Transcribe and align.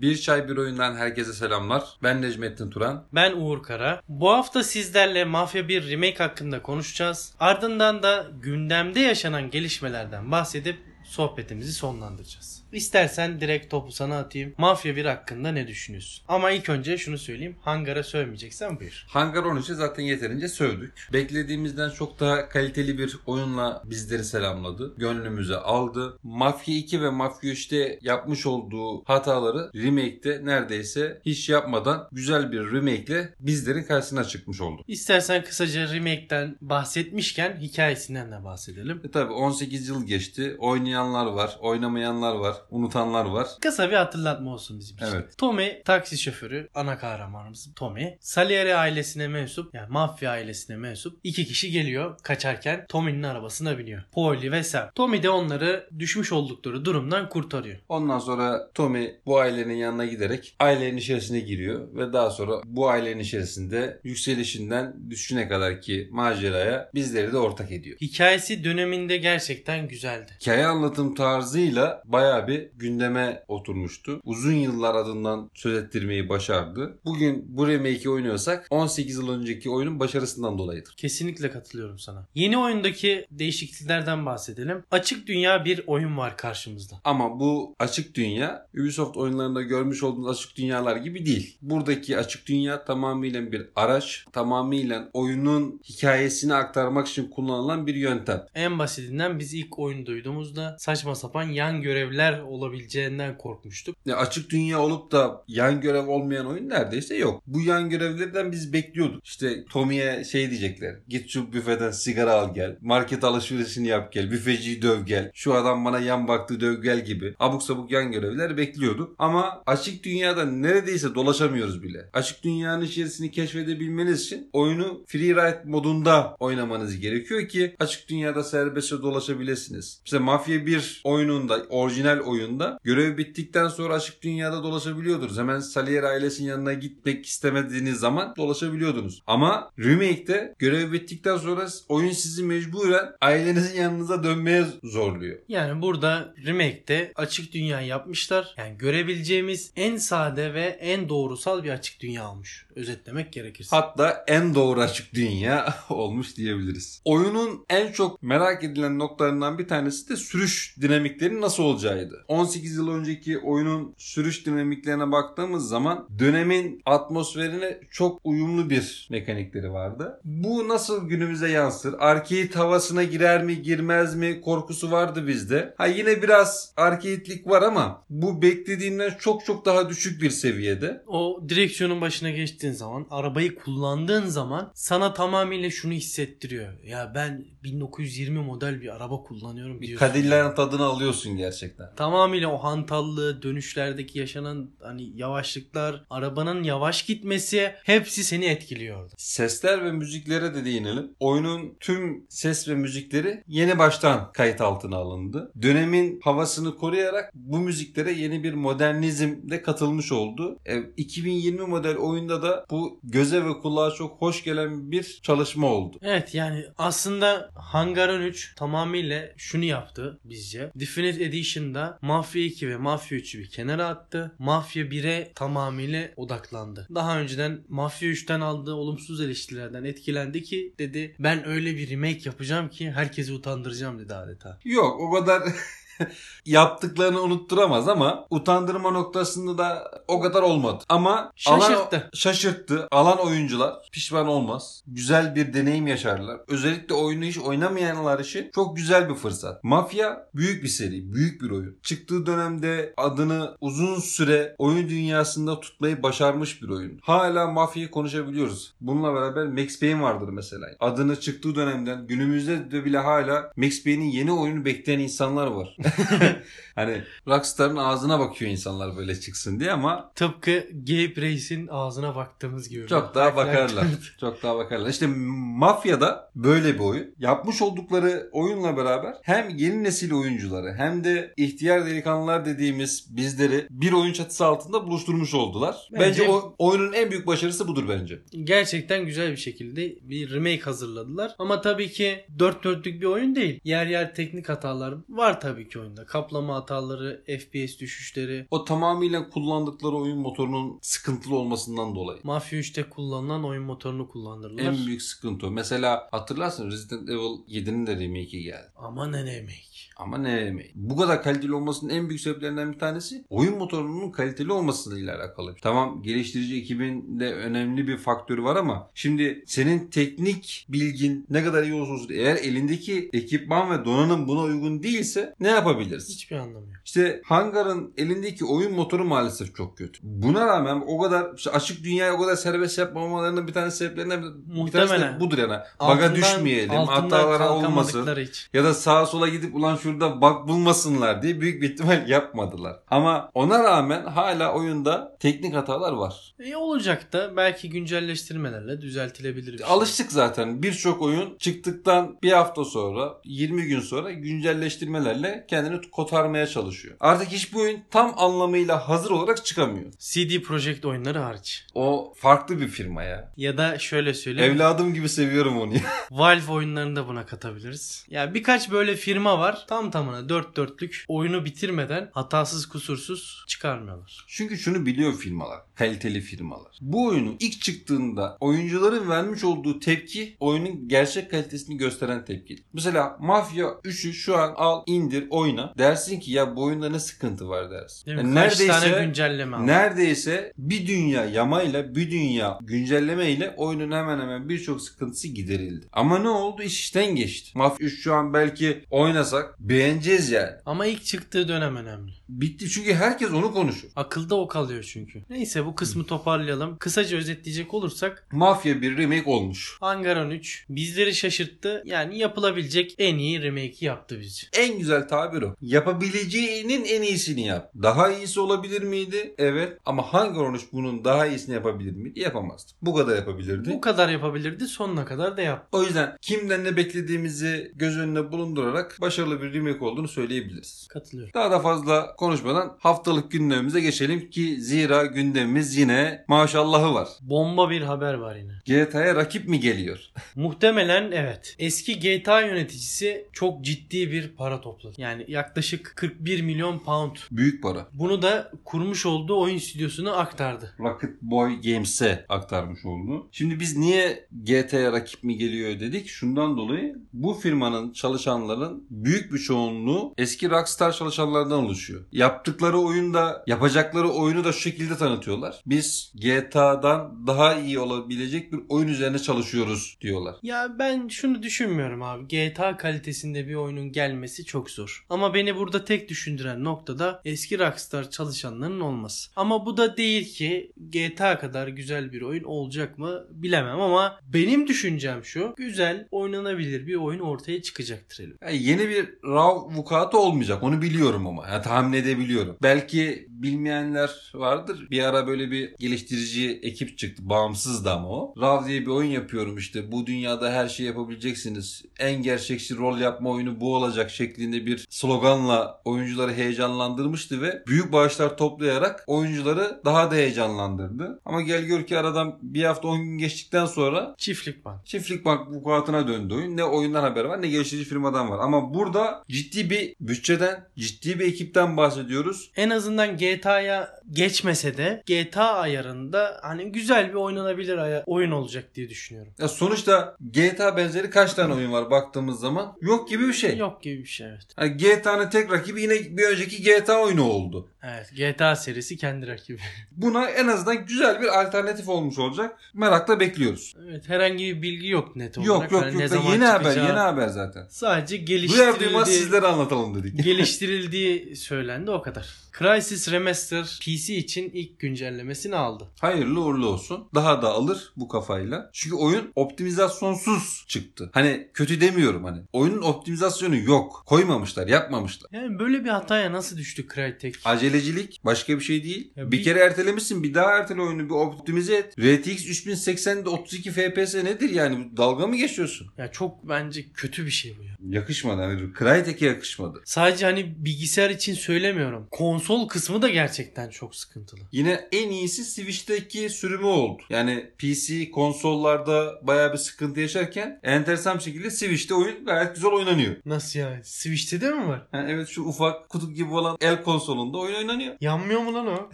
Bir 0.00 0.16
Çay 0.16 0.48
Bir 0.48 0.56
Oyundan 0.56 0.96
herkese 0.96 1.32
selamlar. 1.32 1.84
Ben 2.02 2.22
Necmettin 2.22 2.70
Turan. 2.70 3.04
Ben 3.12 3.32
Uğur 3.36 3.62
Kara. 3.62 4.02
Bu 4.08 4.30
hafta 4.30 4.64
sizlerle 4.64 5.24
Mafya 5.24 5.68
1 5.68 5.90
Remake 5.90 6.18
hakkında 6.18 6.62
konuşacağız. 6.62 7.34
Ardından 7.40 8.02
da 8.02 8.26
gündemde 8.42 9.00
yaşanan 9.00 9.50
gelişmelerden 9.50 10.30
bahsedip 10.30 10.76
sohbetimizi 11.04 11.72
sonlandıracağız. 11.72 12.59
İstersen 12.72 13.40
direkt 13.40 13.70
topu 13.70 13.92
sana 13.92 14.18
atayım. 14.18 14.54
Mafya 14.58 14.96
1 14.96 15.04
hakkında 15.04 15.52
ne 15.52 15.68
düşünüyorsun? 15.68 16.24
Ama 16.28 16.50
ilk 16.50 16.68
önce 16.68 16.98
şunu 16.98 17.18
söyleyeyim. 17.18 17.56
Hangara 17.60 18.02
sövmeyeceksen 18.02 18.80
buyur. 18.80 19.04
Hangar 19.08 19.42
13'ü 19.42 19.74
zaten 19.74 20.02
yeterince 20.02 20.48
sövdük. 20.48 21.08
Beklediğimizden 21.12 21.90
çok 21.90 22.20
daha 22.20 22.48
kaliteli 22.48 22.98
bir 22.98 23.16
oyunla 23.26 23.82
bizleri 23.84 24.24
selamladı. 24.24 24.94
Gönlümüze 24.96 25.56
aldı. 25.56 26.18
Mafya 26.22 26.74
2 26.74 27.02
ve 27.02 27.10
Mafya 27.10 27.50
3'te 27.52 27.98
yapmış 28.02 28.46
olduğu 28.46 29.04
hataları 29.04 29.70
remake'te 29.74 30.40
neredeyse 30.44 31.20
hiç 31.26 31.48
yapmadan 31.48 32.08
güzel 32.12 32.52
bir 32.52 32.72
remake'le 32.72 33.34
bizlerin 33.40 33.82
karşısına 33.82 34.24
çıkmış 34.24 34.60
oldu. 34.60 34.84
İstersen 34.88 35.44
kısaca 35.44 35.92
remake'ten 35.94 36.56
bahsetmişken 36.60 37.56
hikayesinden 37.60 38.32
de 38.32 38.44
bahsedelim. 38.44 39.00
E 39.04 39.10
tabi 39.10 39.32
18 39.32 39.88
yıl 39.88 40.06
geçti. 40.06 40.56
Oynayanlar 40.58 41.26
var, 41.26 41.56
oynamayanlar 41.60 42.34
var, 42.34 42.56
unutanlar 42.70 43.24
var. 43.24 43.48
Kısa 43.60 43.90
bir 43.90 43.96
hatırlatma 43.96 44.52
olsun 44.52 44.78
bizim 44.78 44.96
için. 44.96 45.06
Evet. 45.06 45.38
Tommy 45.38 45.82
taksi 45.84 46.18
şoförü 46.18 46.68
ana 46.74 46.98
kahramanımız 46.98 47.68
Tommy. 47.76 48.16
Salieri 48.20 48.74
ailesine 48.74 49.28
mensup 49.28 49.74
yani 49.74 49.88
mafya 49.90 50.30
ailesine 50.30 50.76
mensup 50.76 51.20
iki 51.24 51.44
kişi 51.44 51.70
geliyor 51.70 52.18
kaçarken 52.22 52.86
Tommy'nin 52.88 53.22
arabasına 53.22 53.78
biniyor. 53.78 54.02
Polly 54.12 54.52
ve 54.52 54.62
Sam. 54.62 54.90
Tommy 54.94 55.22
de 55.22 55.30
onları 55.30 55.88
düşmüş 55.98 56.32
oldukları 56.32 56.84
durumdan 56.84 57.28
kurtarıyor. 57.28 57.78
Ondan 57.88 58.18
sonra 58.18 58.70
Tommy 58.74 59.14
bu 59.26 59.38
ailenin 59.38 59.74
yanına 59.74 60.06
giderek 60.06 60.56
ailenin 60.60 60.96
içerisine 60.96 61.40
giriyor 61.40 61.94
ve 61.94 62.12
daha 62.12 62.30
sonra 62.30 62.52
bu 62.64 62.88
ailenin 62.88 63.20
içerisinde 63.20 64.00
yükselişinden 64.04 65.10
düşüşüne 65.10 65.48
kadar 65.48 65.80
ki 65.80 66.08
maceraya 66.10 66.90
bizleri 66.94 67.32
de 67.32 67.38
ortak 67.38 67.72
ediyor. 67.72 67.98
Hikayesi 68.00 68.64
döneminde 68.64 69.16
gerçekten 69.16 69.88
güzeldi. 69.88 70.32
Hikaye 70.40 70.66
anlatım 70.66 71.14
tarzıyla 71.14 72.02
bayağı 72.04 72.48
bir 72.48 72.49
gündeme 72.56 73.44
oturmuştu. 73.48 74.20
Uzun 74.24 74.52
yıllar 74.52 74.94
adından 74.94 75.50
söz 75.54 75.84
ettirmeyi 75.84 76.28
başardı. 76.28 76.98
Bugün 77.04 77.44
bu 77.48 77.68
remake'i 77.68 78.08
oynuyorsak 78.08 78.66
18 78.70 79.16
yıl 79.16 79.28
önceki 79.28 79.70
oyunun 79.70 80.00
başarısından 80.00 80.58
dolayıdır. 80.58 80.94
Kesinlikle 80.96 81.50
katılıyorum 81.50 81.98
sana. 81.98 82.26
Yeni 82.34 82.58
oyundaki 82.58 83.26
değişikliklerden 83.30 84.26
bahsedelim. 84.26 84.84
Açık 84.90 85.26
dünya 85.26 85.64
bir 85.64 85.82
oyun 85.86 86.16
var 86.16 86.36
karşımızda. 86.36 87.00
Ama 87.04 87.40
bu 87.40 87.74
açık 87.78 88.14
dünya 88.14 88.66
Ubisoft 88.74 89.16
oyunlarında 89.16 89.62
görmüş 89.62 90.02
olduğunuz 90.02 90.38
açık 90.38 90.56
dünyalar 90.56 90.96
gibi 90.96 91.26
değil. 91.26 91.58
Buradaki 91.62 92.18
açık 92.18 92.46
dünya 92.46 92.84
tamamıyla 92.84 93.52
bir 93.52 93.66
araç, 93.76 94.24
tamamıyla 94.32 95.10
oyunun 95.12 95.80
hikayesini 95.88 96.54
aktarmak 96.54 97.08
için 97.08 97.30
kullanılan 97.30 97.86
bir 97.86 97.94
yöntem. 97.94 98.46
En 98.54 98.78
basitinden 98.78 99.38
biz 99.38 99.54
ilk 99.54 99.78
oyun 99.78 100.06
duyduğumuzda 100.06 100.76
saçma 100.78 101.14
sapan 101.14 101.42
yan 101.42 101.82
görevler 101.82 102.39
olabileceğinden 102.42 103.38
korkmuştuk. 103.38 103.96
Ya 104.06 104.16
açık 104.16 104.50
dünya 104.50 104.80
olup 104.80 105.12
da 105.12 105.44
yan 105.48 105.80
görev 105.80 106.06
olmayan 106.06 106.46
oyun 106.46 106.68
neredeyse 106.68 107.16
yok. 107.16 107.42
Bu 107.46 107.60
yan 107.60 107.90
görevlerden 107.90 108.52
biz 108.52 108.72
bekliyorduk. 108.72 109.24
İşte 109.24 109.64
Tommy'ye 109.64 110.24
şey 110.24 110.50
diyecekler. 110.50 110.96
Git 111.08 111.30
şu 111.30 111.52
büfeden 111.52 111.90
sigara 111.90 112.32
al 112.32 112.54
gel. 112.54 112.76
Market 112.80 113.24
alışverişini 113.24 113.88
yap 113.88 114.12
gel. 114.12 114.30
Büfeciyi 114.30 114.82
döv 114.82 115.04
gel. 115.06 115.30
Şu 115.34 115.54
adam 115.54 115.84
bana 115.84 115.98
yan 115.98 116.28
baktı 116.28 116.60
döv 116.60 116.82
gel 116.82 117.04
gibi. 117.04 117.34
Abuk 117.38 117.62
sabuk 117.62 117.90
yan 117.90 118.12
görevler 118.12 118.56
bekliyorduk. 118.56 119.14
Ama 119.18 119.62
açık 119.66 120.04
dünyada 120.04 120.44
neredeyse 120.44 121.14
dolaşamıyoruz 121.14 121.82
bile. 121.82 122.10
Açık 122.12 122.44
dünyanın 122.44 122.84
içerisini 122.84 123.30
keşfedebilmeniz 123.30 124.22
için 124.22 124.48
oyunu 124.52 125.04
free 125.06 125.30
ride 125.30 125.62
modunda 125.64 126.36
oynamanız 126.38 127.00
gerekiyor 127.00 127.48
ki 127.48 127.76
açık 127.78 128.08
dünyada 128.08 128.44
serbestçe 128.44 129.02
dolaşabilirsiniz. 129.02 130.00
Mesela 130.06 130.22
Mafya 130.22 130.66
1 130.66 131.00
oyununda, 131.04 131.66
orijinal 131.68 132.18
oyunda 132.30 132.78
görev 132.84 133.18
bittikten 133.18 133.68
sonra 133.68 133.94
açık 133.94 134.22
dünyada 134.22 134.62
dolaşabiliyordunuz. 134.62 135.38
Hemen 135.38 135.60
Salieri 135.60 136.06
ailesinin 136.06 136.48
yanına 136.48 136.72
gitmek 136.72 137.26
istemediğiniz 137.26 137.98
zaman 137.98 138.34
dolaşabiliyordunuz. 138.36 139.22
Ama 139.26 139.70
remake'de 139.78 140.54
görev 140.58 140.92
bittikten 140.92 141.36
sonra 141.36 141.68
oyun 141.88 142.12
sizi 142.12 142.44
mecburen 142.44 143.12
ailenizin 143.20 143.80
yanınıza 143.80 144.24
dönmeye 144.24 144.64
zorluyor. 144.84 145.38
Yani 145.48 145.82
burada 145.82 146.34
remake'de 146.46 147.12
açık 147.14 147.52
dünya 147.52 147.80
yapmışlar. 147.80 148.54
Yani 148.58 148.78
görebileceğimiz 148.78 149.72
en 149.76 149.96
sade 149.96 150.54
ve 150.54 150.62
en 150.62 151.08
doğrusal 151.08 151.64
bir 151.64 151.70
açık 151.70 152.00
dünya 152.00 152.30
olmuş. 152.30 152.66
Özetlemek 152.76 153.32
gerekirse. 153.32 153.76
Hatta 153.76 154.24
en 154.26 154.54
doğru 154.54 154.80
açık 154.80 155.14
dünya 155.14 155.74
olmuş 155.88 156.36
diyebiliriz. 156.36 157.02
Oyunun 157.04 157.64
en 157.68 157.92
çok 157.92 158.22
merak 158.22 158.64
edilen 158.64 158.98
noktalarından 158.98 159.58
bir 159.58 159.68
tanesi 159.68 160.08
de 160.08 160.16
sürüş 160.16 160.76
dinamiklerinin 160.80 161.40
nasıl 161.40 161.62
olacağıydı. 161.62 162.19
18 162.28 162.76
yıl 162.76 162.88
önceki 162.88 163.38
oyunun 163.38 163.94
sürüş 163.98 164.46
dinamiklerine 164.46 165.12
baktığımız 165.12 165.68
zaman 165.68 166.08
dönemin 166.18 166.82
atmosferine 166.86 167.80
çok 167.90 168.20
uyumlu 168.24 168.70
bir 168.70 169.08
mekanikleri 169.10 169.72
vardı. 169.72 170.20
Bu 170.24 170.68
nasıl 170.68 171.08
günümüze 171.08 171.48
yansır? 171.48 171.94
Arcade 171.98 172.52
havasına 172.54 173.02
girer 173.04 173.44
mi 173.44 173.62
girmez 173.62 174.14
mi 174.16 174.40
korkusu 174.40 174.90
vardı 174.90 175.26
bizde. 175.26 175.74
Ha 175.78 175.86
yine 175.86 176.22
biraz 176.22 176.72
arcade'lik 176.76 177.46
var 177.46 177.62
ama 177.62 178.04
bu 178.10 178.42
beklediğimden 178.42 179.16
çok 179.18 179.44
çok 179.44 179.64
daha 179.64 179.88
düşük 179.88 180.22
bir 180.22 180.30
seviyede. 180.30 181.02
O 181.06 181.42
direksiyonun 181.48 182.00
başına 182.00 182.30
geçtiğin 182.30 182.72
zaman, 182.72 183.06
arabayı 183.10 183.54
kullandığın 183.54 184.26
zaman 184.26 184.72
sana 184.74 185.14
tamamıyla 185.14 185.70
şunu 185.70 185.92
hissettiriyor. 185.92 186.72
Ya 186.84 187.12
ben 187.14 187.44
1920 187.64 188.38
model 188.38 188.80
bir 188.80 188.96
araba 188.96 189.22
kullanıyorum 189.22 189.80
Bir 189.80 189.86
diyorsun. 189.86 190.06
Cadillac'ın 190.06 190.54
tadını 190.54 190.84
alıyorsun 190.84 191.36
gerçekten. 191.36 191.94
Tamamıyla 192.00 192.48
o 192.48 192.58
hantallığı, 192.58 193.42
dönüşlerdeki 193.42 194.18
yaşanan 194.18 194.70
hani 194.82 195.12
yavaşlıklar, 195.14 196.04
arabanın 196.10 196.62
yavaş 196.62 197.02
gitmesi 197.02 197.74
hepsi 197.84 198.24
seni 198.24 198.44
etkiliyordu. 198.44 199.12
Sesler 199.16 199.84
ve 199.84 199.92
müziklere 199.92 200.54
de 200.54 200.64
değinelim. 200.64 201.10
Oyunun 201.20 201.76
tüm 201.80 202.26
ses 202.28 202.68
ve 202.68 202.74
müzikleri 202.74 203.44
yeni 203.46 203.78
baştan 203.78 204.32
kayıt 204.32 204.60
altına 204.60 204.96
alındı. 204.96 205.52
Dönemin 205.62 206.20
havasını 206.24 206.76
koruyarak 206.76 207.30
bu 207.34 207.58
müziklere 207.58 208.12
yeni 208.12 208.42
bir 208.42 208.52
modernizm 208.52 209.50
de 209.50 209.62
katılmış 209.62 210.12
oldu. 210.12 210.58
E, 210.66 210.78
2020 210.96 211.66
model 211.66 211.96
oyunda 211.96 212.42
da 212.42 212.64
bu 212.70 213.00
göze 213.02 213.44
ve 213.44 213.52
kulağa 213.52 213.90
çok 213.90 214.20
hoş 214.20 214.44
gelen 214.44 214.90
bir 214.90 215.20
çalışma 215.22 215.66
oldu. 215.66 215.98
Evet 216.02 216.34
yani 216.34 216.64
aslında 216.78 217.50
Hangar 217.54 218.08
13 218.08 218.54
tamamıyla 218.54 219.28
şunu 219.36 219.64
yaptı 219.64 220.20
bizce. 220.24 220.70
Definite 220.74 221.24
Edition'da 221.24 221.89
Mafya 222.02 222.42
2 222.42 222.68
ve 222.68 222.76
Mafya 222.76 223.18
3'ü 223.18 223.38
bir 223.38 223.50
kenara 223.50 223.86
attı. 223.86 224.34
Mafya 224.38 224.84
1'e 224.84 225.32
tamamıyla 225.34 226.08
odaklandı. 226.16 226.88
Daha 226.94 227.20
önceden 227.20 227.60
Mafya 227.68 228.08
3'ten 228.08 228.40
aldığı 228.40 228.74
olumsuz 228.74 229.20
eleştirilerden 229.20 229.84
etkilendi 229.84 230.42
ki 230.42 230.74
dedi 230.78 231.16
ben 231.18 231.46
öyle 231.48 231.76
bir 231.76 231.90
remake 231.90 232.20
yapacağım 232.24 232.68
ki 232.68 232.90
herkesi 232.90 233.32
utandıracağım 233.32 233.98
dedi 233.98 234.14
adeta. 234.14 234.58
Yok 234.64 235.00
o 235.00 235.10
kadar 235.10 235.42
yaptıklarını 236.46 237.20
unutturamaz 237.20 237.88
ama 237.88 238.26
utandırma 238.30 238.90
noktasında 238.90 239.58
da 239.58 239.90
o 240.08 240.20
kadar 240.20 240.42
olmadı. 240.42 240.84
Ama 240.88 241.32
Şaşırttı. 241.36 241.96
Alan, 241.96 242.10
şaşırttı. 242.14 242.88
Alan 242.90 243.18
oyuncular 243.18 243.74
pişman 243.92 244.26
olmaz. 244.26 244.82
Güzel 244.86 245.34
bir 245.34 245.54
deneyim 245.54 245.86
yaşarlar. 245.86 246.40
Özellikle 246.48 246.94
oyunu 246.94 247.24
hiç 247.24 247.38
oynamayanlar 247.38 248.18
için 248.20 248.50
çok 248.54 248.76
güzel 248.76 249.08
bir 249.08 249.14
fırsat. 249.14 249.64
Mafya 249.64 250.26
büyük 250.34 250.62
bir 250.62 250.68
seri, 250.68 251.12
büyük 251.12 251.42
bir 251.42 251.50
oyun. 251.50 251.78
Çıktığı 251.82 252.26
dönemde 252.26 252.94
adını 252.96 253.56
uzun 253.60 254.00
süre 254.00 254.54
oyun 254.58 254.88
dünyasında 254.88 255.60
tutmayı 255.60 256.02
başarmış 256.02 256.62
bir 256.62 256.68
oyun. 256.68 256.98
Hala 257.02 257.46
Mafya'yı 257.46 257.90
konuşabiliyoruz. 257.90 258.74
Bununla 258.80 259.14
beraber 259.14 259.46
Max 259.46 259.80
Payne 259.80 260.02
vardır 260.02 260.28
mesela. 260.28 260.66
Adını 260.80 261.20
çıktığı 261.20 261.54
dönemden 261.54 262.06
günümüzde 262.06 262.70
de 262.70 262.84
bile 262.84 262.98
hala 262.98 263.52
Max 263.56 263.84
Payne'in 263.84 264.10
yeni 264.10 264.32
oyunu 264.32 264.64
bekleyen 264.64 264.98
insanlar 264.98 265.46
var. 265.46 265.76
hani 266.74 267.02
Rockstar'ın 267.26 267.76
ağzına 267.76 268.18
bakıyor 268.18 268.50
insanlar 268.50 268.96
böyle 268.96 269.20
çıksın 269.20 269.60
diye 269.60 269.72
ama 269.72 270.12
Tıpkı 270.14 270.64
Gabe 270.72 271.20
Reis'in 271.20 271.66
ağzına 271.66 272.16
baktığımız 272.16 272.68
gibi. 272.68 272.86
çok 272.86 273.14
daha 273.14 273.36
bakarlar. 273.36 273.86
çok 274.20 274.42
daha 274.42 274.56
bakarlar. 274.56 274.90
İşte 274.90 275.06
Mafya'da 275.06 276.30
böyle 276.34 276.74
bir 276.74 276.80
oyun. 276.80 277.14
Yapmış 277.18 277.62
oldukları 277.62 278.28
oyunla 278.32 278.76
beraber 278.76 279.14
hem 279.22 279.48
yeni 279.48 279.84
nesil 279.84 280.12
oyuncuları 280.14 280.74
hem 280.76 281.04
de 281.04 281.34
ihtiyar 281.36 281.86
delikanlılar 281.86 282.44
dediğimiz 282.44 283.16
bizleri 283.16 283.66
bir 283.70 283.92
oyun 283.92 284.12
çatısı 284.12 284.44
altında 284.44 284.86
buluşturmuş 284.86 285.34
oldular. 285.34 285.88
Bence, 285.92 286.04
Bence- 286.04 286.28
o 286.28 286.54
oyunun 286.58 286.92
en 286.92 287.10
büyük 287.10 287.26
başarısı 287.26 287.68
budur 287.68 287.84
bence. 287.88 288.18
Gerçekten 288.44 289.06
güzel 289.06 289.30
bir 289.30 289.36
şekilde 289.36 289.96
bir 290.02 290.30
remake 290.30 290.60
hazırladılar. 290.60 291.34
Ama 291.38 291.60
tabii 291.60 291.90
ki 291.90 292.24
dört 292.38 292.64
dörtlük 292.64 293.00
bir 293.00 293.06
oyun 293.06 293.34
değil. 293.34 293.60
Yer 293.64 293.86
yer 293.86 294.14
teknik 294.14 294.48
hatalar 294.48 294.94
var 295.08 295.40
tabii 295.40 295.68
ki 295.68 295.78
ki 295.80 295.86
oyunda. 295.86 296.06
Kaplama 296.06 296.54
hataları, 296.54 297.22
FPS 297.26 297.78
düşüşleri. 297.80 298.46
O 298.50 298.64
tamamıyla 298.64 299.30
kullandıkları 299.30 299.96
oyun 299.96 300.18
motorunun 300.18 300.78
sıkıntılı 300.82 301.36
olmasından 301.36 301.94
dolayı. 301.94 302.20
Mafya 302.22 302.58
3'te 302.58 302.82
kullanılan 302.82 303.44
oyun 303.44 303.62
motorunu 303.62 304.08
kullandırdılar. 304.08 304.62
En 304.62 304.86
büyük 304.86 305.02
sıkıntı 305.02 305.46
o. 305.46 305.50
Mesela 305.50 306.08
hatırlarsın 306.12 306.70
Resident 306.70 307.08
Evil 307.08 307.64
7'nin 307.66 307.86
de 307.86 307.96
remake'i 307.96 308.42
geldi. 308.42 308.70
Ama 308.76 309.06
ne 309.06 309.26
demek? 309.26 309.70
Ama 310.00 310.18
ne 310.18 310.46
remake? 310.46 310.70
Bu 310.74 310.96
kadar 310.96 311.22
kaliteli 311.22 311.54
olmasının 311.54 311.92
en 311.92 312.08
büyük 312.08 312.20
sebeplerinden 312.20 312.72
bir 312.72 312.78
tanesi 312.78 313.24
oyun 313.30 313.58
motorunun 313.58 314.10
kaliteli 314.10 314.52
olmasıyla 314.52 315.16
alakalı. 315.16 315.56
Tamam 315.62 316.02
geliştirici 316.02 316.56
ekibin 316.56 317.20
de 317.20 317.34
önemli 317.34 317.88
bir 317.88 317.96
faktörü 317.96 318.42
var 318.42 318.56
ama 318.56 318.90
şimdi 318.94 319.44
senin 319.46 319.86
teknik 319.86 320.66
bilgin 320.68 321.26
ne 321.30 321.44
kadar 321.44 321.62
iyi 321.62 321.74
olursa 321.74 321.92
olsun 321.92 322.10
eğer 322.12 322.36
elindeki 322.36 323.10
ekipman 323.12 323.70
ve 323.70 323.84
donanım 323.84 324.28
buna 324.28 324.40
uygun 324.40 324.82
değilse 324.82 325.34
ne 325.40 325.48
yapabilirsin? 325.60 326.14
Hiçbir 326.14 326.36
anlamı 326.36 326.66
yok. 326.66 326.80
İşte 326.84 327.22
Hangar'ın 327.24 327.94
elindeki 327.96 328.44
oyun 328.44 328.72
motoru 328.74 329.04
maalesef 329.04 329.54
çok 329.54 329.78
kötü. 329.78 330.00
Buna 330.02 330.46
rağmen 330.46 330.82
o 330.86 330.98
kadar 330.98 331.34
işte 331.36 331.50
açık 331.50 331.84
dünyayı 331.84 332.12
o 332.12 332.20
kadar 332.20 332.36
serbest 332.36 332.78
yapmamalarının 332.78 333.48
bir 333.48 333.52
tane 333.52 333.70
sebeplerinden 333.70 334.22
bir 334.66 334.72
tanesi 334.72 334.94
de 334.94 335.20
budur 335.20 335.38
yani. 335.38 335.56
Baga 335.80 336.14
düşmeyelim, 336.14 336.70
altından 336.70 337.00
hatalar 337.00 337.50
olmasın. 337.50 338.16
için. 338.16 338.48
Ya 338.54 338.64
da 338.64 338.74
sağa 338.74 339.06
sola 339.06 339.28
gidip 339.28 339.54
ulan 339.54 339.76
şurada 339.76 340.20
bug 340.20 340.48
bulmasınlar 340.48 341.22
diye 341.22 341.40
büyük 341.40 341.62
bir 341.62 341.70
ihtimal 341.70 342.08
yapmadılar. 342.08 342.76
Ama 342.90 343.30
ona 343.34 343.64
rağmen 343.64 344.04
hala 344.04 344.54
oyunda 344.54 345.16
teknik 345.20 345.54
hatalar 345.54 345.92
var. 345.92 346.34
E 346.38 346.56
olacak 346.56 347.12
da 347.12 347.36
belki 347.36 347.70
güncelleştirmelerle 347.70 348.80
düzeltilebilir 348.80 349.52
bir 349.52 349.58
şey. 349.58 349.66
Alıştık 349.66 350.12
zaten. 350.12 350.62
Birçok 350.62 351.02
oyun 351.02 351.36
çıktıktan 351.38 352.18
bir 352.22 352.32
hafta 352.32 352.64
sonra, 352.64 353.14
20 353.24 353.62
gün 353.62 353.80
sonra 353.80 354.10
güncelleştirmelerle 354.10 355.46
kendini 355.50 355.90
kotarmaya 355.90 356.46
çalışıyor. 356.46 356.96
Artık 357.00 357.28
hiçbir 357.28 357.58
oyun 357.58 357.80
tam 357.90 358.14
anlamıyla 358.16 358.88
hazır 358.88 359.10
olarak 359.10 359.44
çıkamıyor. 359.44 359.92
CD 359.98 360.42
Projekt 360.42 360.84
oyunları 360.84 361.18
hariç. 361.18 361.66
O 361.74 362.14
farklı 362.16 362.60
bir 362.60 362.68
firma 362.68 363.02
ya. 363.02 363.32
Ya 363.36 363.58
da 363.58 363.78
şöyle 363.78 364.14
söyleyeyim. 364.14 364.54
Evladım 364.54 364.94
gibi 364.94 365.08
seviyorum 365.08 365.58
onu 365.60 365.74
ya. 365.74 365.80
Valve 366.10 366.52
oyunlarını 366.52 366.96
da 366.96 367.08
buna 367.08 367.26
katabiliriz. 367.26 368.06
Ya 368.10 368.34
birkaç 368.34 368.70
böyle 368.70 368.96
firma 368.96 369.38
var. 369.38 369.64
Tam 369.68 369.90
tamına 369.90 370.28
dört 370.28 370.56
dörtlük 370.56 371.04
oyunu 371.08 371.44
bitirmeden 371.44 372.10
hatasız 372.12 372.66
kusursuz 372.68 373.44
çıkarmıyorlar. 373.48 374.24
Çünkü 374.28 374.58
şunu 374.58 374.86
biliyor 374.86 375.14
firmalar. 375.14 375.60
Kaliteli 375.80 376.20
firmalar. 376.20 376.78
Bu 376.80 377.06
oyunu 377.06 377.36
ilk 377.40 377.60
çıktığında 377.62 378.36
oyuncuların 378.40 379.08
vermiş 379.08 379.44
olduğu 379.44 379.80
tepki 379.80 380.36
oyunun 380.40 380.88
gerçek 380.88 381.30
kalitesini 381.30 381.76
gösteren 381.76 382.24
tepki. 382.24 382.58
Mesela 382.72 383.16
Mafya 383.20 383.66
3'ü 383.66 384.12
şu 384.12 384.36
an 384.36 384.54
al 384.56 384.82
indir 384.86 385.26
oyna. 385.30 385.74
Dersin 385.78 386.20
ki 386.20 386.32
ya 386.32 386.56
bu 386.56 386.64
oyunda 386.64 386.88
ne 386.88 386.98
sıkıntı 386.98 387.48
var 387.48 387.70
dersin. 387.70 388.10
Yani 388.10 388.34
Kaç 388.34 388.58
tane 388.58 389.04
güncelleme 389.04 389.56
aldı. 389.56 389.66
Neredeyse 389.66 390.52
bir 390.58 390.86
dünya 390.86 391.24
yamayla 391.24 391.94
bir 391.94 392.10
dünya 392.10 392.58
güncellemeyle 392.62 393.54
oyunun 393.56 393.92
hemen 393.92 394.20
hemen 394.20 394.48
birçok 394.48 394.82
sıkıntısı 394.82 395.28
giderildi. 395.28 395.86
Ama 395.92 396.18
ne 396.18 396.28
oldu? 396.28 396.62
İş 396.62 396.80
işten 396.80 397.16
geçti. 397.16 397.58
Mafya 397.58 397.86
3 397.86 398.02
şu 398.02 398.14
an 398.14 398.34
belki 398.34 398.84
oynasak 398.90 399.60
beğeneceğiz 399.60 400.30
yani. 400.30 400.52
Ama 400.66 400.86
ilk 400.86 401.04
çıktığı 401.04 401.48
dönem 401.48 401.76
önemli. 401.76 402.12
Bitti 402.28 402.70
çünkü 402.70 402.94
herkes 402.94 403.30
onu 403.30 403.52
konuşuyor. 403.52 403.92
Akılda 403.96 404.34
o 404.34 404.48
kalıyor 404.48 404.82
çünkü. 404.92 405.22
Neyse 405.30 405.66
bu 405.66 405.69
kısmı 405.74 406.06
toparlayalım. 406.06 406.76
Kısaca 406.78 407.16
özetleyecek 407.16 407.74
olursak 407.74 408.26
Mafya 408.32 408.82
bir 408.82 408.96
remake 408.96 409.30
olmuş. 409.30 409.78
Angaran 409.80 410.30
3 410.30 410.66
bizleri 410.68 411.14
şaşırttı. 411.14 411.82
Yani 411.86 412.18
yapılabilecek 412.18 412.94
en 412.98 413.18
iyi 413.18 413.42
remake'i 413.42 413.84
yaptı 413.84 414.20
bizce. 414.20 414.46
En 414.58 414.78
güzel 414.78 415.08
tabir 415.08 415.42
o. 415.42 415.54
Yapabileceğinin 415.60 416.84
en 416.84 417.02
iyisini 417.02 417.46
yap. 417.46 417.72
Daha 417.82 418.10
iyisi 418.10 418.40
olabilir 418.40 418.82
miydi? 418.82 419.34
Evet. 419.38 419.78
Ama 419.86 420.02
hangi 420.02 420.38
Oruç 420.38 420.62
bunun 420.72 421.04
daha 421.04 421.26
iyisini 421.26 421.54
yapabilir 421.54 421.92
miydi? 421.92 422.20
Yapamazdı. 422.20 422.72
Bu 422.82 422.94
kadar 422.94 423.16
yapabilirdi. 423.16 423.70
Bu 423.70 423.80
kadar 423.80 424.08
yapabilirdi 424.08 424.66
sonuna 424.66 425.04
kadar 425.04 425.36
da 425.36 425.42
yaptı. 425.42 425.78
O 425.78 425.82
yüzden 425.82 426.16
kimden 426.20 426.64
ne 426.64 426.76
beklediğimizi 426.76 427.72
göz 427.74 427.98
önüne 427.98 428.32
bulundurarak 428.32 428.96
başarılı 429.00 429.42
bir 429.42 429.52
remake 429.52 429.84
olduğunu 429.84 430.08
söyleyebiliriz. 430.08 430.88
Katılıyorum. 430.90 431.32
Daha 431.34 431.50
da 431.50 431.60
fazla 431.60 432.16
konuşmadan 432.16 432.76
haftalık 432.78 433.30
gündemimize 433.30 433.80
geçelim 433.80 434.30
ki 434.30 434.60
zira 434.60 435.04
gündemimiz 435.06 435.59
yine 435.60 436.24
maşallahı 436.28 436.94
var. 436.94 437.08
Bomba 437.20 437.70
bir 437.70 437.82
haber 437.82 438.14
var 438.14 438.36
yine. 438.36 438.52
GTA'ya 438.64 439.14
rakip 439.14 439.48
mi 439.48 439.60
geliyor? 439.60 439.98
Muhtemelen 440.36 441.12
evet. 441.12 441.56
Eski 441.58 442.00
GTA 442.00 442.40
yöneticisi 442.40 443.26
çok 443.32 443.64
ciddi 443.64 444.12
bir 444.12 444.28
para 444.28 444.60
topladı. 444.60 444.94
Yani 444.98 445.24
yaklaşık 445.28 445.92
41 445.96 446.42
milyon 446.42 446.78
pound. 446.78 447.16
Büyük 447.30 447.62
para. 447.62 447.88
Bunu 447.92 448.22
da 448.22 448.52
kurmuş 448.64 449.06
olduğu 449.06 449.40
oyun 449.40 449.58
stüdyosuna 449.58 450.12
aktardı. 450.12 450.74
Rocket 450.80 451.22
Boy 451.22 451.60
Games'e 451.60 452.24
aktarmış 452.28 452.84
oldu. 452.84 453.28
Şimdi 453.32 453.60
biz 453.60 453.76
niye 453.76 454.28
GTA'ya 454.32 454.92
rakip 454.92 455.24
mi 455.24 455.38
geliyor 455.38 455.80
dedik? 455.80 456.08
Şundan 456.08 456.56
dolayı 456.56 456.96
bu 457.12 457.34
firmanın 457.34 457.92
çalışanların 457.92 458.86
büyük 458.90 459.32
bir 459.32 459.38
çoğunluğu 459.38 460.14
eski 460.18 460.50
Rockstar 460.50 460.92
çalışanlardan 460.92 461.64
oluşuyor. 461.64 462.04
Yaptıkları 462.12 462.78
oyunda 462.78 463.44
yapacakları 463.46 464.08
oyunu 464.08 464.44
da 464.44 464.52
şu 464.52 464.60
şekilde 464.60 464.96
tanıtıyorlar. 464.96 465.49
Biz 465.66 466.12
GTA'dan 466.14 467.26
daha 467.26 467.54
iyi 467.54 467.78
olabilecek 467.78 468.52
bir 468.52 468.60
oyun 468.68 468.88
üzerine 468.88 469.18
çalışıyoruz 469.18 469.98
diyorlar. 470.00 470.34
Ya 470.42 470.76
ben 470.78 471.08
şunu 471.08 471.42
düşünmüyorum 471.42 472.02
abi. 472.02 472.28
GTA 472.28 472.76
kalitesinde 472.76 473.48
bir 473.48 473.54
oyunun 473.54 473.92
gelmesi 473.92 474.44
çok 474.44 474.70
zor. 474.70 475.06
Ama 475.10 475.34
beni 475.34 475.56
burada 475.56 475.84
tek 475.84 476.08
düşündüren 476.08 476.64
nokta 476.64 476.98
da 476.98 477.20
eski 477.24 477.58
Rockstar 477.58 478.10
çalışanlarının 478.10 478.80
olması. 478.80 479.30
Ama 479.36 479.66
bu 479.66 479.76
da 479.76 479.96
değil 479.96 480.34
ki 480.34 480.72
GTA 480.76 481.38
kadar 481.38 481.68
güzel 481.68 482.12
bir 482.12 482.22
oyun 482.22 482.44
olacak 482.44 482.98
mı 482.98 483.26
bilemem 483.30 483.80
ama 483.80 484.18
benim 484.32 484.66
düşüncem 484.66 485.24
şu. 485.24 485.54
Güzel, 485.56 486.08
oynanabilir 486.10 486.86
bir 486.86 486.94
oyun 486.94 487.20
ortaya 487.20 487.62
çıkacaktır 487.62 488.24
elim. 488.24 488.38
Yani 488.42 488.62
yeni 488.62 488.88
bir 488.88 489.08
RAW 489.24 489.76
vukuatı 489.76 490.18
olmayacak. 490.18 490.62
Onu 490.62 490.82
biliyorum 490.82 491.26
ama. 491.26 491.48
Yani 491.48 491.62
tahmin 491.62 491.98
edebiliyorum. 491.98 492.56
Belki 492.62 493.26
bilmeyenler 493.42 494.32
vardır. 494.34 494.86
Bir 494.90 495.04
ara 495.04 495.26
böyle 495.26 495.50
bir 495.50 495.74
geliştirici 495.78 496.60
ekip 496.62 496.98
çıktı. 496.98 497.22
Bağımsızdı 497.28 497.90
ama 497.90 498.08
o. 498.08 498.34
RAW 498.40 498.68
diye 498.68 498.80
bir 498.80 498.86
oyun 498.86 499.10
yapıyorum 499.10 499.56
işte. 499.56 499.92
Bu 499.92 500.06
dünyada 500.06 500.52
her 500.52 500.68
şeyi 500.68 500.86
yapabileceksiniz. 500.86 501.82
En 501.98 502.22
gerçekçi 502.22 502.76
rol 502.76 502.98
yapma 502.98 503.30
oyunu 503.30 503.60
bu 503.60 503.76
olacak 503.76 504.10
şeklinde 504.10 504.66
bir 504.66 504.86
sloganla 504.90 505.80
oyuncuları 505.84 506.32
heyecanlandırmıştı 506.32 507.42
ve 507.42 507.62
büyük 507.66 507.92
bağışlar 507.92 508.36
toplayarak 508.36 509.04
oyuncuları 509.06 509.80
daha 509.84 510.10
da 510.10 510.14
heyecanlandırdı. 510.14 511.20
Ama 511.24 511.42
gel 511.42 511.62
gör 511.62 511.86
ki 511.86 511.98
aradan 511.98 512.38
bir 512.42 512.64
hafta 512.64 512.88
10 512.88 513.04
gün 513.04 513.18
geçtikten 513.18 513.66
sonra 513.66 514.14
Çiftlik 514.18 514.64
bank. 514.64 514.86
Çiftlik 514.86 515.24
bank 515.24 515.48
vukuatına 515.48 516.08
döndü 516.08 516.34
oyun. 516.34 516.56
Ne 516.56 516.64
oyundan 516.64 517.02
haber 517.02 517.24
var 517.24 517.42
ne 517.42 517.48
geliştirici 517.48 517.88
firmadan 517.88 518.30
var. 518.30 518.38
Ama 518.38 518.74
burada 518.74 519.24
ciddi 519.28 519.70
bir 519.70 519.94
bütçeden, 520.00 520.68
ciddi 520.78 521.18
bir 521.20 521.26
ekipten 521.26 521.76
bahsediyoruz. 521.76 522.50
En 522.56 522.70
azından 522.70 523.16
GTA'ya 523.36 524.00
geçmese 524.12 524.76
de 524.76 525.02
GTA 525.06 525.52
ayarında 525.52 526.38
hani 526.42 526.72
güzel 526.72 527.08
bir 527.08 527.14
oynanabilir 527.14 528.02
oyun 528.06 528.30
olacak 528.30 528.64
diye 528.74 528.88
düşünüyorum. 528.88 529.32
Ya 529.38 529.48
sonuçta 529.48 530.16
GTA 530.20 530.76
benzeri 530.76 531.10
kaç 531.10 531.34
tane 531.34 531.54
oyun 531.54 531.72
var 531.72 531.90
baktığımız 531.90 532.40
zaman? 532.40 532.76
Yok 532.80 533.08
gibi 533.08 533.28
bir 533.28 533.32
şey. 533.32 533.56
Yok 533.56 533.82
gibi 533.82 534.02
bir 534.02 534.08
şey 534.08 534.26
evet. 534.26 534.46
Yani 534.58 534.76
GTA'nın 534.76 535.30
tek 535.30 535.52
rakibi 535.52 535.82
yine 535.82 535.94
bir 536.16 536.24
önceki 536.24 536.62
GTA 536.62 537.02
oyunu 537.02 537.24
oldu. 537.24 537.68
Evet 537.82 538.12
GTA 538.16 538.56
serisi 538.56 538.96
kendi 538.96 539.26
rakibi. 539.26 539.58
Buna 539.92 540.30
en 540.30 540.48
azından 540.48 540.86
güzel 540.86 541.22
bir 541.22 541.40
alternatif 541.40 541.88
olmuş 541.88 542.18
olacak. 542.18 542.58
Merakla 542.74 543.20
bekliyoruz. 543.20 543.74
Evet 543.90 544.08
herhangi 544.08 544.56
bir 544.56 544.62
bilgi 544.62 544.88
yok 544.88 545.16
net 545.16 545.38
olarak. 545.38 545.48
Yok 545.48 545.72
yok 545.72 545.82
Hani 545.82 545.92
yok. 545.92 546.00
ne 546.00 546.08
zaman 546.08 546.32
yeni 546.32 546.44
haber, 546.44 546.76
yeni 546.76 546.88
haber 546.88 547.28
zaten. 547.28 547.66
Sadece 547.68 548.16
Duyar 548.16 548.26
geliştirildiği, 548.26 548.90
duymaz 548.90 549.08
sizlere 549.08 549.46
anlatalım 549.46 549.94
dedik. 549.94 550.24
geliştirildiği 550.24 551.36
söylendi 551.36 551.90
o 551.90 552.02
kadar. 552.02 552.28
Crysis 552.58 553.08
Remaster 553.24 553.78
PC 553.82 554.14
için 554.16 554.50
ilk 554.54 554.78
güncellemesini 554.78 555.56
aldı. 555.56 555.84
Hayırlı 556.00 556.40
uğurlu 556.44 556.66
olsun. 556.66 557.08
Daha 557.14 557.42
da 557.42 557.48
alır 557.48 557.92
bu 557.96 558.08
kafayla. 558.08 558.70
Çünkü 558.72 558.96
oyun 558.96 559.32
optimizasyonsuz 559.34 560.64
çıktı. 560.68 561.10
Hani 561.14 561.48
kötü 561.54 561.80
demiyorum 561.80 562.24
hani. 562.24 562.40
Oyunun 562.52 562.82
optimizasyonu 562.82 563.56
yok. 563.56 564.02
Koymamışlar, 564.06 564.66
yapmamışlar. 564.66 565.28
Yani 565.32 565.58
böyle 565.58 565.84
bir 565.84 565.88
hataya 565.88 566.32
nasıl 566.32 566.56
düştü 566.56 566.86
Crytek? 566.94 567.34
Acelecilik 567.44 568.20
başka 568.24 568.58
bir 568.58 568.64
şey 568.64 568.84
değil. 568.84 569.12
Ya 569.16 569.26
bir, 569.26 569.38
bir- 569.38 569.44
kere 569.44 569.58
ertelemişsin 569.58 570.22
bir 570.22 570.34
daha 570.34 570.50
ertele 570.58 570.80
oyunu 570.80 571.04
bir 571.04 571.14
optimize 571.14 571.76
et. 571.76 571.94
RTX 571.98 572.46
3080'de 572.66 573.28
32 573.28 573.70
FPS 573.70 574.14
nedir 574.14 574.50
yani? 574.50 574.96
Dalga 574.96 575.26
mı 575.26 575.36
geçiyorsun? 575.36 575.86
Ya 575.98 576.12
çok 576.12 576.48
bence 576.48 576.92
kötü 576.94 577.26
bir 577.26 577.30
şey 577.30 577.56
bu 577.58 577.62
ya. 577.64 577.76
Yakışmadı. 578.00 578.40
Crytek 578.78 578.78
Crytek'e 578.78 579.26
yakışmadı. 579.26 579.82
Sadece 579.84 580.24
hani 580.24 580.64
bilgisayar 580.64 581.10
için 581.10 581.34
söylemiyorum. 581.34 582.08
Konsol 582.10 582.68
kısmı 582.68 583.02
da 583.02 583.08
gerçekten 583.10 583.68
çok 583.68 583.96
sıkıntılı. 583.96 584.40
Yine 584.52 584.88
en 584.92 585.10
iyisi 585.10 585.44
Switch'teki 585.44 586.30
sürümü 586.30 586.66
oldu. 586.66 587.02
Yani 587.10 587.50
PC 587.58 588.10
konsollarda 588.10 589.26
bayağı 589.26 589.52
bir 589.52 589.58
sıkıntı 589.58 590.00
yaşarken 590.00 590.60
enteresan 590.62 591.18
bir 591.18 591.22
şekilde 591.22 591.50
Switch'te 591.50 591.94
oyun 591.94 592.24
gayet 592.24 592.54
güzel 592.54 592.70
oynanıyor. 592.70 593.16
Nasıl 593.26 593.58
yani? 593.60 593.84
Switch'te 593.84 594.40
de 594.40 594.50
mi 594.50 594.68
var? 594.68 594.86
Yani 594.92 595.12
evet 595.12 595.28
şu 595.28 595.42
ufak 595.42 595.88
kutu 595.88 596.12
gibi 596.12 596.34
olan 596.34 596.56
el 596.60 596.82
konsolunda 596.82 597.38
oyun 597.38 597.54
oynanıyor. 597.56 597.96
Yanmıyor 598.00 598.40
mu 598.40 598.54
lan 598.54 598.66
o? 598.66 598.90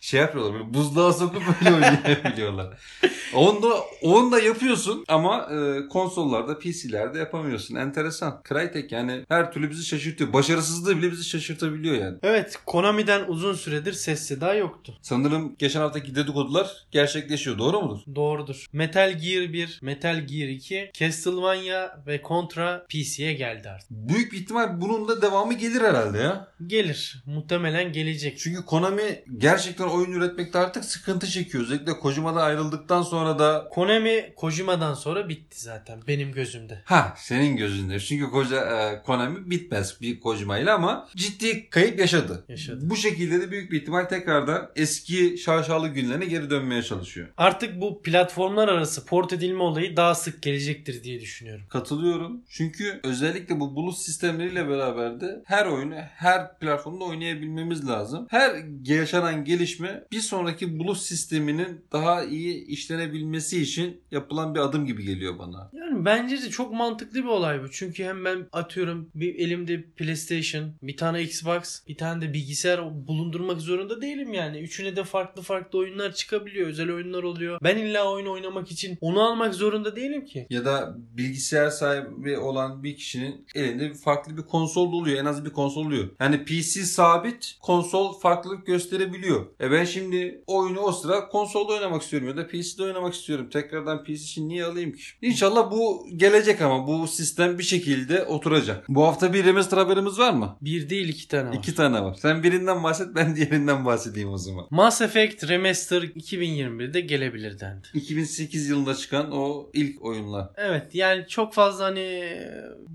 Şey 0.00 0.20
yapıyorlar 0.20 0.54
böyle 0.54 0.74
buzluğa 0.74 1.12
sokup 1.12 1.42
böyle 1.64 1.74
oynayabiliyorlar. 1.74 2.78
onu 3.34 3.62
da, 3.62 3.68
onu 4.02 4.32
da 4.32 4.40
yapıyorsun 4.40 5.04
ama 5.08 5.48
e, 5.52 5.88
konsollarda 5.88 6.58
PC'lerde 6.58 7.18
yapamıyorsun. 7.18 7.74
Enteresan. 7.74 8.42
Crytek 8.48 8.92
yani 8.92 9.24
her 9.28 9.52
türlü 9.52 9.70
bizi 9.70 9.84
şaşırtıyor. 9.84 10.32
Başarısızlığı 10.32 10.96
bile 10.96 11.12
bizi 11.12 11.24
şaşırtabiliyor 11.24 11.94
yani. 11.94 12.18
Evet 12.22 12.56
Konami'den 12.66 13.24
uzun 13.28 13.54
süredir 13.54 13.92
ses 13.92 14.26
seda 14.26 14.54
yoktu. 14.54 14.98
Sanırım 15.02 15.56
geçen 15.58 15.80
haftaki 15.80 16.14
dedikodular 16.14 16.86
gerçekleşiyor. 16.90 17.58
Doğru 17.58 17.82
mudur? 17.82 18.00
Doğrudur. 18.14 18.66
Metal 18.72 19.18
Gear 19.18 19.52
1, 19.52 19.78
Metal 19.82 20.26
Gear 20.26 20.48
2, 20.48 20.90
Castlevania 20.94 21.88
ve 22.06 22.22
Contra 22.28 22.86
PC'ye 22.88 23.32
geldi 23.32 23.68
artık. 23.68 23.90
Büyük 23.90 24.32
bir 24.32 24.38
ihtimal 24.38 24.80
bunun 24.80 25.08
da 25.08 25.22
devamı 25.22 25.54
gelir 25.54 25.80
herhalde 25.80 26.18
ya. 26.18 26.48
Gelir. 26.66 27.22
Muhtemelen 27.26 27.92
gelecek. 27.92 28.38
Çünkü 28.38 28.64
Konami 28.64 29.24
gerçekten 29.38 29.84
oyun 29.84 30.12
üretmekte 30.12 30.58
artık 30.58 30.84
sıkıntı 30.84 31.26
çekiyor. 31.26 31.64
Özellikle 31.64 31.92
Kojima'da 31.92 32.42
ayrıldıktan 32.42 33.02
sonra 33.02 33.19
da 33.38 33.68
Konami 33.72 34.32
Kojima'dan 34.36 34.94
sonra 34.94 35.28
bitti 35.28 35.60
zaten 35.60 36.00
benim 36.08 36.32
gözümde. 36.32 36.82
Ha 36.84 37.14
senin 37.16 37.56
gözünde. 37.56 38.00
Çünkü 38.00 38.30
koca 38.30 38.56
e, 38.56 39.02
Konami 39.02 39.50
bitmez 39.50 40.00
bir 40.00 40.20
Kojima 40.20 40.58
ile 40.58 40.70
ama 40.70 41.08
ciddi 41.16 41.70
kayıp 41.70 41.98
yaşadı. 41.98 42.44
Yaşadı. 42.48 42.80
Bu 42.82 42.96
şekilde 42.96 43.40
de 43.40 43.50
büyük 43.50 43.72
bir 43.72 43.80
ihtimal 43.80 44.04
tekrardan 44.04 44.70
eski 44.76 45.38
şaşalı 45.38 45.88
günlerine 45.88 46.24
geri 46.24 46.50
dönmeye 46.50 46.82
çalışıyor. 46.82 47.28
Artık 47.36 47.80
bu 47.80 48.02
platformlar 48.02 48.68
arası 48.68 49.06
port 49.06 49.32
edilme 49.32 49.62
olayı 49.62 49.96
daha 49.96 50.14
sık 50.14 50.42
gelecektir 50.42 51.04
diye 51.04 51.20
düşünüyorum. 51.20 51.64
Katılıyorum. 51.68 52.40
Çünkü 52.48 53.00
özellikle 53.04 53.60
bu 53.60 53.74
bulut 53.76 53.98
sistemleriyle 53.98 54.68
beraber 54.68 55.20
de 55.20 55.42
her 55.44 55.66
oyunu 55.66 55.94
her 55.94 56.58
platformda 56.58 57.04
oynayabilmemiz 57.04 57.88
lazım. 57.88 58.26
Her 58.30 58.64
yaşanan 58.84 59.44
gelişme 59.44 60.04
bir 60.12 60.20
sonraki 60.20 60.78
bulut 60.78 60.98
sisteminin 60.98 61.84
daha 61.92 62.24
iyi 62.24 62.66
işlenebilmesi 62.66 63.09
için 63.14 64.00
yapılan 64.10 64.54
bir 64.54 64.60
adım 64.60 64.86
gibi 64.86 65.04
geliyor 65.04 65.38
bana. 65.38 65.70
Yani 65.72 66.04
bence 66.04 66.42
de 66.42 66.50
çok 66.50 66.72
mantıklı 66.72 67.18
bir 67.18 67.28
olay 67.28 67.62
bu. 67.62 67.70
Çünkü 67.70 68.04
hem 68.04 68.24
ben 68.24 68.46
atıyorum 68.52 69.10
bir 69.14 69.34
elimde 69.34 69.82
PlayStation, 69.82 70.72
bir 70.82 70.96
tane 70.96 71.22
Xbox, 71.22 71.86
bir 71.88 71.96
tane 71.96 72.22
de 72.22 72.32
bilgisayar 72.32 73.06
bulundurmak 73.06 73.60
zorunda 73.60 74.02
değilim 74.02 74.32
yani. 74.32 74.58
Üçüne 74.58 74.96
de 74.96 75.04
farklı 75.04 75.42
farklı 75.42 75.78
oyunlar 75.78 76.12
çıkabiliyor. 76.12 76.68
Özel 76.68 76.92
oyunlar 76.92 77.22
oluyor. 77.22 77.60
Ben 77.62 77.76
illa 77.76 78.12
oyun 78.12 78.26
oynamak 78.26 78.70
için 78.70 78.98
onu 79.00 79.22
almak 79.22 79.54
zorunda 79.54 79.96
değilim 79.96 80.24
ki. 80.24 80.46
Ya 80.50 80.64
da 80.64 80.96
bilgisayar 81.16 81.70
sahibi 81.70 82.38
olan 82.38 82.82
bir 82.82 82.96
kişinin 82.96 83.46
elinde 83.54 83.94
farklı 83.94 84.36
bir 84.36 84.42
konsol 84.42 84.92
da 84.92 84.96
oluyor. 84.96 85.18
En 85.18 85.24
az 85.24 85.44
bir 85.44 85.50
konsol 85.50 85.86
oluyor. 85.86 86.08
Yani 86.20 86.44
PC 86.44 86.84
sabit, 86.84 87.58
konsol 87.62 88.18
farklılık 88.18 88.66
gösterebiliyor. 88.66 89.46
E 89.60 89.70
ben 89.70 89.84
şimdi 89.84 90.42
oyunu 90.46 90.80
o 90.80 90.92
sıra 90.92 91.28
konsolda 91.28 91.72
oynamak 91.72 92.02
istiyorum 92.02 92.28
ya 92.28 92.36
da 92.36 92.46
PC'de 92.46 92.82
oynamak 92.82 92.99
istiyorum. 93.08 93.48
Tekrardan 93.52 94.04
PC 94.04 94.12
için 94.12 94.48
niye 94.48 94.64
alayım 94.64 94.92
ki? 94.92 95.02
İnşallah 95.22 95.70
bu 95.70 96.06
gelecek 96.16 96.60
ama 96.60 96.86
bu 96.86 97.08
sistem 97.08 97.58
bir 97.58 97.62
şekilde 97.64 98.24
oturacak. 98.24 98.84
Bu 98.88 99.04
hafta 99.04 99.32
bir 99.32 99.44
remaster 99.44 99.76
haberimiz 99.78 100.18
var 100.18 100.32
mı? 100.32 100.56
Bir 100.60 100.90
değil 100.90 101.08
iki 101.08 101.28
tane 101.28 101.48
var. 101.48 101.54
İki 101.54 101.74
tane 101.74 102.02
var. 102.02 102.14
Sen 102.22 102.42
birinden 102.42 102.82
bahset 102.84 103.14
ben 103.14 103.36
diğerinden 103.36 103.84
bahsedeyim 103.84 104.28
o 104.32 104.38
zaman. 104.38 104.66
Mass 104.70 105.00
Effect 105.00 105.48
Remaster 105.48 106.02
2021'de 106.02 107.00
gelebilir 107.00 107.60
dendi. 107.60 107.86
2008 107.94 108.68
yılında 108.68 108.94
çıkan 108.94 109.32
o 109.32 109.70
ilk 109.72 110.04
oyunlar. 110.04 110.48
Evet 110.56 110.94
yani 110.94 111.24
çok 111.28 111.54
fazla 111.54 111.84
hani 111.84 112.36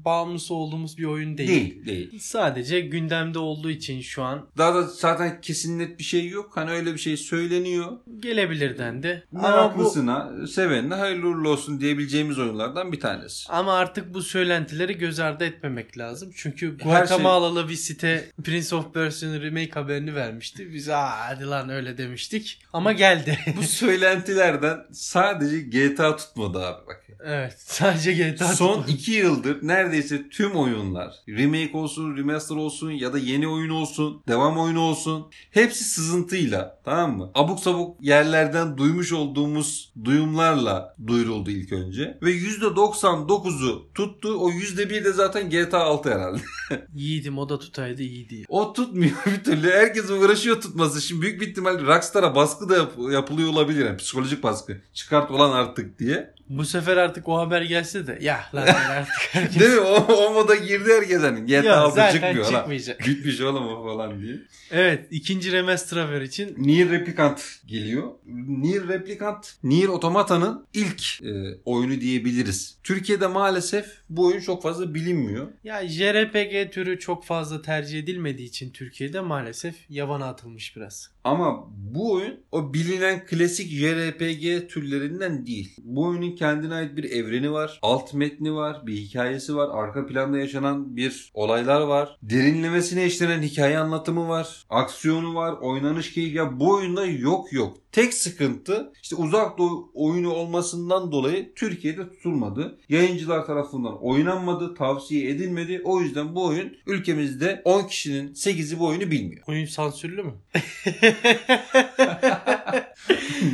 bağımlısı 0.06 0.54
olduğumuz 0.54 0.98
bir 0.98 1.04
oyun 1.04 1.38
değil. 1.38 1.50
Değil, 1.50 1.86
değil. 1.86 2.20
Sadece 2.20 2.80
gündemde 2.80 3.40
olduğu 3.40 3.70
için 3.70 4.02
şu 4.02 4.24
an 4.24 4.48
Daha 4.58 4.76
da 4.76 4.84
zaten 4.84 5.42
kesin 5.42 5.80
net 5.80 6.00
bir 6.00 6.04
şey 6.04 6.30
yok. 6.30 6.52
Hani 6.56 6.72
öyle 6.72 6.94
bir 6.94 7.00
şey 7.00 7.18
söyleniyor. 7.18 7.92
gelebilir 8.20 8.78
dendi. 8.78 9.24
Ama 9.36 9.78
bu 9.78 9.90
Meraklısına, 10.04 10.48
sevenine 10.48 10.94
hayırlı 10.96 11.28
uğurlu 11.28 11.50
olsun 11.50 11.80
diyebileceğimiz 11.82 12.40
oyunlardan 12.40 12.92
bir 12.92 13.00
tanesi. 13.00 13.52
Ama 13.52 13.74
artık 13.74 14.14
bu 14.14 14.22
söylentileri 14.22 14.98
göz 14.98 15.20
ardı 15.20 15.46
etmemek 15.46 15.98
lazım. 15.98 16.32
Çünkü 16.36 16.72
Her 16.74 16.78
şey- 16.80 16.92
Guatemala'lı 16.92 17.70
bir 17.70 17.76
site 17.76 18.30
Prince 18.44 18.76
of 18.76 18.94
Persia'nın 18.94 19.42
remake 19.42 19.72
haberini 19.72 20.16
vermişti. 20.16 20.74
Biz 20.74 20.90
Aa, 20.90 21.28
hadi 21.30 21.46
lan 21.46 21.70
öyle 21.70 21.98
demiştik. 21.98 22.60
Ama 22.74 22.92
geldi. 22.92 23.40
Bu 23.58 23.64
söylentilerden 23.64 24.78
sadece 24.92 25.60
GTA 25.62 26.16
tutmadı 26.16 26.60
abi 26.66 26.88
bak. 26.88 27.02
evet 27.26 27.56
sadece 27.58 28.14
GTA 28.14 28.48
Son 28.48 28.68
tutmadı. 28.68 28.92
iki 28.92 29.12
yıldır 29.12 29.68
neredeyse 29.68 30.30
tüm 30.30 30.52
oyunlar 30.56 31.14
remake 31.30 31.78
olsun, 31.78 32.18
remaster 32.18 32.56
olsun 32.56 32.92
ya 32.92 33.14
da 33.14 33.18
yeni 33.18 33.48
oyun 33.48 33.70
olsun, 33.70 34.22
devam 34.28 34.58
oyunu 34.60 34.80
olsun 34.80 35.26
hepsi 35.52 35.84
sızıntıyla 35.84 36.82
tamam 36.86 37.18
mı? 37.18 37.32
Abuk 37.36 37.60
sabuk 37.60 38.02
yerlerden 38.02 38.78
duymuş 38.78 39.12
olduğumuz 39.14 39.85
duyumlarla 40.04 40.96
duyuruldu 41.08 41.52
ilk 41.52 41.72
önce. 41.72 42.18
Ve 42.22 42.32
%99'u 42.32 43.88
tuttu. 43.96 44.36
O 44.40 44.52
%1 44.52 45.06
de 45.06 45.12
zaten 45.14 45.50
GTA 45.50 45.80
6 45.80 46.12
herhalde. 46.12 46.42
Yiğidim 46.96 47.38
o 47.38 47.50
da 47.50 47.60
tutaydı 47.60 48.02
iyiydi. 48.04 48.44
O 48.48 48.74
tutmuyor 48.74 49.12
bir 49.26 49.44
türlü. 49.44 49.72
Herkes 49.72 50.10
uğraşıyor 50.10 50.62
tutması. 50.62 51.02
Şimdi 51.02 51.22
büyük 51.22 51.42
bir 51.42 51.48
ihtimal 51.48 51.86
Rockstar'a 51.86 52.36
baskı 52.36 52.70
da 52.70 52.78
yap- 52.78 53.12
yapılıyor 53.12 53.50
olabilir. 53.50 53.86
Yani 53.86 53.98
psikolojik 53.98 54.44
baskı. 54.44 54.82
Çıkart 54.94 55.32
ulan 55.32 55.52
artık 55.52 56.00
diye. 56.00 56.35
Bu 56.50 56.66
sefer 56.66 56.98
artık 56.98 57.28
o 57.28 57.38
haber 57.38 57.62
gelse 57.62 58.08
de 58.08 58.18
ya 58.22 58.46
lan 58.56 58.68
artık 58.68 59.14
herkes... 59.32 59.60
Değil 59.62 59.74
mi? 59.74 59.80
O, 59.80 60.14
o 60.14 60.34
moda 60.34 60.56
girdi 60.56 60.90
herkes 61.00 61.22
hani. 61.22 61.46
GTA 61.46 61.56
Ya 61.68 61.78
6 61.78 61.96
zaten 61.96 62.14
çıkmıyor 62.14 62.52
lan. 62.52 62.72
Bitmiş 63.08 63.42
oğlum 63.42 63.68
o 63.68 63.84
falan 63.84 64.22
diye. 64.22 64.36
Evet 64.72 65.08
ikinci 65.12 65.52
remaster 65.52 65.98
haber 65.98 66.22
için 66.22 66.56
Nier 66.58 66.90
Replicant 66.90 67.42
geliyor. 67.66 68.12
Nier 68.48 68.88
Replicant, 68.88 69.54
Nier 69.64 69.88
Automata'nın 69.88 70.66
ilk 70.74 71.24
e, 71.24 71.58
oyunu 71.66 72.02
diyebiliriz. 72.02 72.78
Türkiye'de 72.84 73.28
maalesef 73.28 73.86
bu 74.10 74.26
oyun 74.26 74.40
çok 74.40 74.64
fazla 74.64 74.94
bilinmiyor. 74.94 75.48
ya 75.64 75.88
JRPG 75.88 76.72
türü 76.74 77.00
çok 77.00 77.26
fazla 77.26 77.62
tercih 77.62 78.00
edilmediği 78.00 78.48
için 78.48 78.72
Türkiye'de 78.72 79.20
maalesef 79.22 79.76
yabana 79.90 80.26
atılmış 80.26 80.76
biraz. 80.76 81.10
Ama 81.24 81.68
bu 81.78 82.14
oyun 82.14 82.40
o 82.52 82.74
bilinen 82.74 83.26
klasik 83.26 83.72
JRPG 83.72 84.70
türlerinden 84.70 85.46
değil. 85.46 85.76
Bu 85.84 86.06
oyunun 86.08 86.35
kendine 86.36 86.74
ait 86.74 86.98
bir 86.98 87.04
evreni 87.04 87.52
var. 87.52 87.80
Alt 87.82 88.14
metni 88.14 88.54
var. 88.54 88.88
Bir 88.88 88.94
hikayesi 88.94 89.56
var. 89.56 89.84
Arka 89.84 90.08
planda 90.08 90.38
yaşanan 90.38 90.96
bir 90.96 91.32
olaylar 91.34 91.82
var. 91.82 92.18
Derinlemesine 92.22 93.06
işlenen 93.06 93.42
hikaye 93.42 93.78
anlatımı 93.78 94.30
var. 94.30 94.66
Aksiyonu 94.70 95.36
var. 95.36 95.54
Oynanış 95.62 96.14
keyfi. 96.14 96.38
Ya 96.38 96.60
bu 96.60 96.74
oyunda 96.74 97.06
yok 97.06 97.54
yok. 97.54 97.78
Tek 97.92 98.14
sıkıntı 98.14 98.92
işte 99.04 99.16
uzak 99.16 99.58
doğu 99.58 99.92
oyunu 99.94 100.34
olmasından 100.34 101.12
dolayı 101.12 101.54
Türkiye'de 101.56 102.10
tutulmadı. 102.10 102.80
Yayıncılar 102.90 103.46
tarafından 103.46 104.04
oynanmadı, 104.04 104.76
tavsiye 104.76 105.30
edilmedi. 105.30 105.82
O 105.84 106.02
yüzden 106.02 106.36
bu 106.36 106.46
oyun 106.46 106.78
ülkemizde 106.88 107.62
10 107.66 107.84
kişinin 107.84 108.34
8'i 108.34 108.80
bu 108.80 108.88
oyunu 108.88 109.12
bilmiyor. 109.12 109.44
Oyun 109.48 109.66
sansürlü 109.66 110.24
mü? 110.24 110.34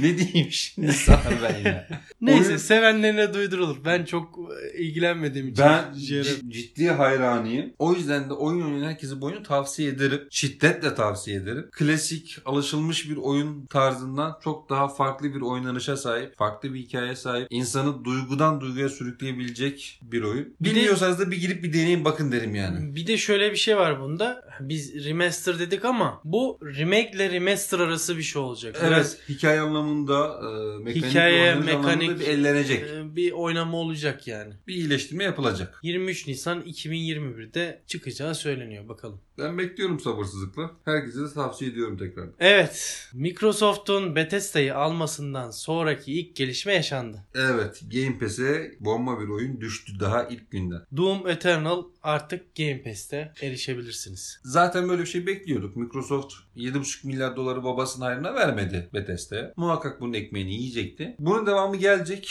ne 0.01 0.17
diyeyim 0.17 0.51
şimdi 0.51 0.93
sana 0.93 1.21
ben 1.43 1.69
ya. 1.69 1.87
Neyse 2.21 2.47
Oyun- 2.47 2.57
sevenlerine 2.57 3.33
duydurulur. 3.33 3.77
Ben 3.85 4.05
çok 4.05 4.39
ilgilenmediğim 4.77 5.47
için. 5.47 5.65
Ben 5.65 5.93
c- 5.93 6.23
ciddi 6.49 6.89
hayranıyım. 6.89 7.73
O 7.79 7.93
yüzden 7.93 8.29
de 8.29 8.33
oyun 8.33 8.61
oynayan 8.65 8.89
herkese 8.89 9.21
bu 9.21 9.25
oyunu 9.25 9.43
tavsiye 9.43 9.89
ederim. 9.89 10.21
Şiddetle 10.29 10.95
tavsiye 10.95 11.37
ederim. 11.37 11.65
Klasik, 11.71 12.37
alışılmış 12.45 13.09
bir 13.09 13.17
oyun 13.17 13.65
tarzından 13.65 14.37
çok 14.43 14.69
daha 14.69 14.87
farklı 14.87 15.35
bir 15.35 15.41
oynanışa 15.41 15.97
sahip. 15.97 16.37
Farklı 16.37 16.73
bir 16.73 16.79
hikayeye 16.79 17.15
sahip. 17.15 17.47
insanı 17.49 18.05
duygudan 18.05 18.61
duyguya 18.61 18.89
sürükleyebilecek 18.89 19.99
bir 20.03 20.21
oyun. 20.23 20.55
Bir 20.61 20.69
de- 20.71 20.75
Bilmiyorsanız 20.75 21.19
da 21.19 21.31
bir 21.31 21.37
girip 21.37 21.63
bir 21.63 21.73
deneyin 21.73 22.05
bakın 22.05 22.31
derim 22.31 22.55
yani. 22.55 22.95
Bir 22.95 23.07
de 23.07 23.17
şöyle 23.17 23.51
bir 23.51 23.57
şey 23.57 23.77
var 23.77 23.99
bunda. 24.01 24.43
Biz 24.59 25.05
remaster 25.05 25.59
dedik 25.59 25.85
ama 25.85 26.21
bu 26.23 26.59
remake 26.77 27.11
ile 27.15 27.29
remaster 27.31 27.79
arası 27.79 28.17
bir 28.17 28.23
şey 28.23 28.41
olacak. 28.41 28.75
Biraz, 28.87 29.17
Evet, 29.17 29.30
hikaye 29.35 29.59
anlamında, 29.59 30.39
e, 30.43 30.83
mekanik 30.83 31.05
Hikaye, 31.05 31.41
oynanış 31.41 31.73
anlamında 31.73 31.93
mekanik- 32.05 32.19
bir 32.19 32.27
ellenecek. 32.27 32.83
e, 32.83 33.15
bir 33.15 33.31
oynama 33.31 33.77
olacak 33.77 34.27
yani. 34.27 34.53
Bir 34.67 34.73
iyileştirme 34.75 35.23
yapılacak. 35.23 35.79
23 35.83 36.27
Nisan 36.27 36.61
2021'de 36.61 37.81
çıkacağı 37.87 38.35
söyleniyor 38.35 38.87
bakalım. 38.89 39.21
Ben 39.37 39.57
bekliyorum 39.57 39.99
sabırsızlıkla. 39.99 40.71
Herkese 40.85 41.21
de 41.21 41.33
tavsiye 41.33 41.71
ediyorum 41.71 41.97
tekrar. 41.97 42.29
Evet. 42.39 43.07
Microsoft'un 43.13 44.15
Bethesda'yı 44.15 44.75
almasından 44.75 45.51
sonraki 45.51 46.13
ilk 46.13 46.35
gelişme 46.35 46.73
yaşandı. 46.73 47.23
Evet 47.35 47.81
Game 47.91 48.17
Pass'e 48.17 48.71
bomba 48.79 49.19
bir 49.19 49.27
oyun 49.27 49.61
düştü 49.61 49.99
daha 49.99 50.23
ilk 50.23 50.51
günden. 50.51 50.81
Doom 50.97 51.27
Eternal 51.27 51.83
artık 52.03 52.55
Game 52.55 52.83
Pass'te 52.83 53.33
erişebilirsiniz. 53.41 54.39
Zaten 54.43 54.89
böyle 54.89 55.01
bir 55.01 55.07
şey 55.07 55.27
bekliyorduk. 55.27 55.75
Microsoft 55.75 56.33
7,5 56.57 57.07
milyar 57.07 57.35
doları 57.35 57.63
babasının 57.63 58.05
hayrına 58.05 58.35
vermedi 58.35 58.89
Bethesda'ya. 58.93 59.53
Muhakkak 59.57 60.01
bunun 60.01 60.13
ekmeğini 60.13 60.53
yiyecekti. 60.53 61.15
Bunun 61.19 61.45
devamı 61.45 61.75
gelecek. 61.77 62.29